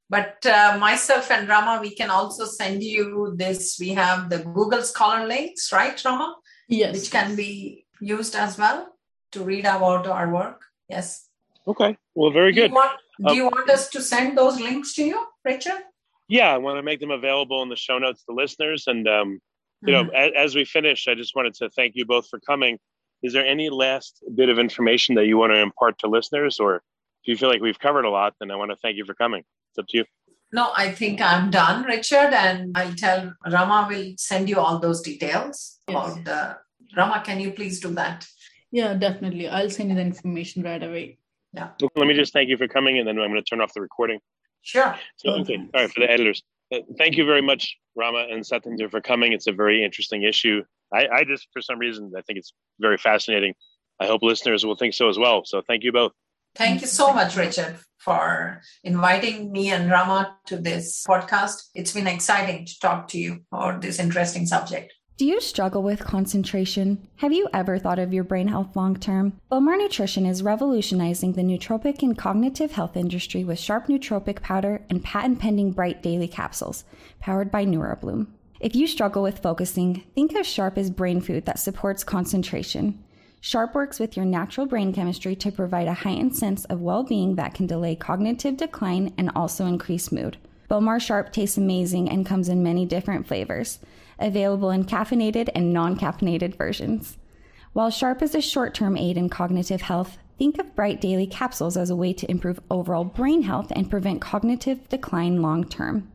But 0.09 0.45
uh, 0.45 0.77
myself 0.77 1.31
and 1.31 1.47
Rama, 1.47 1.79
we 1.81 1.95
can 1.95 2.09
also 2.09 2.43
send 2.43 2.83
you 2.83 3.33
this. 3.37 3.77
We 3.79 3.89
have 3.89 4.29
the 4.29 4.39
Google 4.39 4.83
Scholar 4.83 5.25
links, 5.25 5.71
right, 5.71 6.03
Rama? 6.03 6.35
Yes. 6.67 6.93
Which 6.93 7.11
can 7.11 7.35
be 7.35 7.85
used 8.01 8.35
as 8.35 8.57
well 8.57 8.89
to 9.31 9.41
read 9.41 9.61
about 9.61 10.07
our 10.07 10.29
work. 10.29 10.65
Yes. 10.89 11.29
Okay. 11.65 11.97
Well, 12.13 12.31
very 12.31 12.51
good. 12.51 12.67
Do 12.67 12.73
you 12.73 12.75
want, 12.75 12.99
do 13.19 13.29
Um, 13.29 13.35
you 13.37 13.45
want 13.45 13.69
us 13.69 13.87
to 13.89 14.01
send 14.01 14.37
those 14.37 14.59
links 14.59 14.93
to 14.95 15.05
you, 15.05 15.25
Richard? 15.45 15.81
Yeah, 16.27 16.53
I 16.53 16.57
want 16.57 16.77
to 16.77 16.83
make 16.83 16.99
them 16.99 17.11
available 17.11 17.61
in 17.63 17.69
the 17.69 17.77
show 17.77 17.97
notes 17.97 18.25
to 18.25 18.33
listeners. 18.33 18.87
And, 18.87 19.07
um, 19.07 19.39
you 19.83 19.93
know, 19.93 20.01
uh-huh. 20.01 20.11
as, 20.15 20.31
as 20.35 20.55
we 20.55 20.65
finish, 20.65 21.07
I 21.07 21.15
just 21.15 21.35
wanted 21.35 21.53
to 21.55 21.69
thank 21.69 21.95
you 21.95 22.05
both 22.05 22.27
for 22.27 22.39
coming. 22.39 22.77
Is 23.23 23.33
there 23.33 23.45
any 23.45 23.69
last 23.69 24.23
bit 24.35 24.49
of 24.49 24.59
information 24.59 25.15
that 25.15 25.25
you 25.25 25.37
want 25.37 25.53
to 25.53 25.59
impart 25.59 25.99
to 25.99 26.07
listeners? 26.07 26.59
Or 26.59 26.77
if 26.77 27.27
you 27.27 27.37
feel 27.37 27.49
like 27.49 27.61
we've 27.61 27.79
covered 27.79 28.05
a 28.05 28.09
lot, 28.09 28.33
then 28.39 28.51
I 28.51 28.55
want 28.55 28.71
to 28.71 28.77
thank 28.77 28.97
you 28.97 29.05
for 29.05 29.13
coming. 29.13 29.43
It's 29.71 29.79
up 29.79 29.87
to 29.89 29.97
you. 29.97 30.05
No, 30.53 30.71
I 30.75 30.91
think 30.91 31.21
I'm 31.21 31.49
done, 31.49 31.83
Richard, 31.83 32.33
and 32.33 32.77
I'll 32.77 32.93
tell 32.93 33.33
Rama 33.49 33.87
will 33.89 34.13
send 34.17 34.49
you 34.49 34.59
all 34.59 34.79
those 34.79 35.01
details 35.01 35.79
Yes. 35.87 35.95
about 35.95 36.25
the 36.25 36.57
Rama. 36.97 37.21
Can 37.25 37.39
you 37.39 37.51
please 37.51 37.79
do 37.79 37.89
that? 37.91 38.27
Yeah, 38.69 38.93
definitely. 38.95 39.47
I'll 39.47 39.69
send 39.69 39.89
you 39.89 39.95
the 39.95 40.01
information 40.01 40.63
right 40.63 40.83
away. 40.83 41.19
Yeah. 41.53 41.69
Let 41.95 42.07
me 42.07 42.13
just 42.13 42.33
thank 42.33 42.49
you 42.49 42.57
for 42.57 42.67
coming, 42.67 42.97
and 42.97 43.07
then 43.07 43.17
I'm 43.19 43.29
going 43.29 43.41
to 43.41 43.49
turn 43.49 43.61
off 43.61 43.73
the 43.73 43.81
recording. 43.81 44.19
Sure. 44.61 44.95
So, 45.17 45.31
okay. 45.41 45.57
All 45.73 45.81
right, 45.81 45.91
for 45.91 46.01
the 46.01 46.11
editors. 46.11 46.43
Uh, 46.71 46.79
thank 46.97 47.17
you 47.17 47.25
very 47.25 47.41
much, 47.41 47.75
Rama 47.95 48.27
and 48.29 48.43
Satinder, 48.43 48.89
for 48.89 49.01
coming. 49.01 49.33
It's 49.33 49.47
a 49.47 49.51
very 49.51 49.83
interesting 49.83 50.23
issue. 50.23 50.63
I, 50.93 51.07
I 51.07 51.23
just, 51.23 51.47
for 51.51 51.61
some 51.61 51.79
reason, 51.79 52.11
I 52.17 52.21
think 52.21 52.39
it's 52.39 52.53
very 52.79 52.97
fascinating. 52.97 53.53
I 53.99 54.07
hope 54.07 54.23
listeners 54.23 54.65
will 54.65 54.75
think 54.75 54.93
so 54.93 55.09
as 55.09 55.17
well. 55.17 55.43
So, 55.45 55.61
thank 55.61 55.83
you 55.83 55.91
both. 55.91 56.13
Thank 56.55 56.81
you 56.81 56.87
so 56.87 57.13
much, 57.13 57.37
Richard, 57.37 57.77
for 57.97 58.61
inviting 58.83 59.51
me 59.51 59.69
and 59.69 59.89
Rama 59.89 60.37
to 60.47 60.57
this 60.57 61.05
podcast. 61.07 61.69
It's 61.73 61.93
been 61.93 62.07
exciting 62.07 62.65
to 62.65 62.79
talk 62.79 63.07
to 63.09 63.19
you 63.19 63.45
on 63.51 63.79
this 63.79 63.99
interesting 63.99 64.45
subject. 64.45 64.93
Do 65.17 65.27
you 65.27 65.39
struggle 65.39 65.83
with 65.83 66.03
concentration? 66.03 67.07
Have 67.17 67.31
you 67.31 67.47
ever 67.53 67.77
thought 67.77 67.99
of 67.99 68.11
your 68.13 68.23
brain 68.23 68.47
health 68.47 68.75
long 68.75 68.95
term? 68.95 69.33
Bowmar 69.51 69.77
Nutrition 69.77 70.25
is 70.25 70.41
revolutionizing 70.41 71.33
the 71.33 71.43
nootropic 71.43 72.01
and 72.01 72.17
cognitive 72.17 72.71
health 72.71 72.97
industry 72.97 73.43
with 73.43 73.59
Sharp 73.59 73.87
Nootropic 73.87 74.41
Powder 74.41 74.81
and 74.89 75.03
patent 75.03 75.37
pending 75.39 75.73
Bright 75.73 76.01
Daily 76.01 76.27
Capsules, 76.27 76.85
powered 77.19 77.51
by 77.51 77.65
NeuroBloom. 77.65 78.27
If 78.59 78.75
you 78.75 78.87
struggle 78.87 79.21
with 79.21 79.39
focusing, 79.39 80.03
think 80.15 80.33
of 80.33 80.45
Sharp 80.45 80.77
as 80.77 80.89
brain 80.89 81.21
food 81.21 81.45
that 81.45 81.59
supports 81.59 82.03
concentration. 82.03 83.03
Sharp 83.41 83.75
works 83.75 83.99
with 83.99 84.15
your 84.15 84.25
natural 84.25 84.65
brain 84.65 84.93
chemistry 84.93 85.35
to 85.35 85.51
provide 85.51 85.87
a 85.87 85.93
heightened 85.93 86.35
sense 86.35 86.65
of 86.65 86.81
well 86.81 87.03
being 87.03 87.35
that 87.35 87.53
can 87.53 87.67
delay 87.67 87.95
cognitive 87.95 88.57
decline 88.57 89.13
and 89.17 89.29
also 89.35 89.67
increase 89.67 90.11
mood. 90.11 90.37
Bowmar 90.67 90.99
Sharp 90.99 91.33
tastes 91.33 91.57
amazing 91.57 92.09
and 92.09 92.25
comes 92.25 92.49
in 92.49 92.63
many 92.63 92.85
different 92.85 93.27
flavors, 93.27 93.79
available 94.21 94.71
in 94.71 94.85
caffeinated 94.85 95.49
and 95.55 95.73
non 95.73 95.97
caffeinated 95.97 96.55
versions. 96.55 97.17
While 97.73 97.89
Sharp 97.89 98.21
is 98.21 98.35
a 98.35 98.41
short 98.41 98.73
term 98.73 98.97
aid 98.97 99.17
in 99.17 99.29
cognitive 99.29 99.81
health, 99.81 100.17
think 100.37 100.57
of 100.59 100.75
Bright 100.75 100.99
Daily 100.99 101.27
capsules 101.27 101.77
as 101.77 101.89
a 101.89 101.95
way 101.95 102.13
to 102.13 102.29
improve 102.29 102.59
overall 102.69 103.03
brain 103.03 103.43
health 103.43 103.71
and 103.71 103.89
prevent 103.89 104.21
cognitive 104.21 104.89
decline 104.89 105.41
long 105.41 105.63
term. 105.63 106.11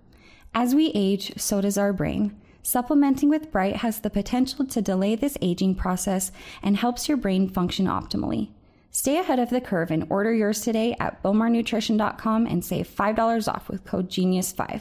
As 0.55 0.75
we 0.75 0.91
age, 0.95 1.33
so 1.37 1.61
does 1.61 1.79
our 1.79 1.93
brain. 1.93 2.35
Supplementing 2.63 3.29
with 3.29 3.53
Bright 3.53 3.77
has 3.77 4.01
the 4.01 4.11
potential 4.11 4.67
to 4.67 4.83
delay 4.83 5.15
this 5.15 5.39
aging 5.41 5.77
process 5.77 6.33
and 6.63 6.77
helps 6.77 7.09
your 7.09 7.17
brain 7.17 7.49
function 7.49 7.87
optimally. 7.87 8.49
Stay 8.91 9.19
ahead 9.19 9.39
of 9.39 9.51
the 9.51 9.61
curve 9.61 9.91
and 9.91 10.07
order 10.11 10.33
yours 10.33 10.63
today 10.63 10.97
at 10.99 11.23
bowmarnutrition.com 11.23 12.47
and 12.47 12.65
save 12.65 12.89
$5 12.89 13.53
off 13.53 13.69
with 13.69 13.85
code 13.85 14.09
GENIUS5. 14.09 14.81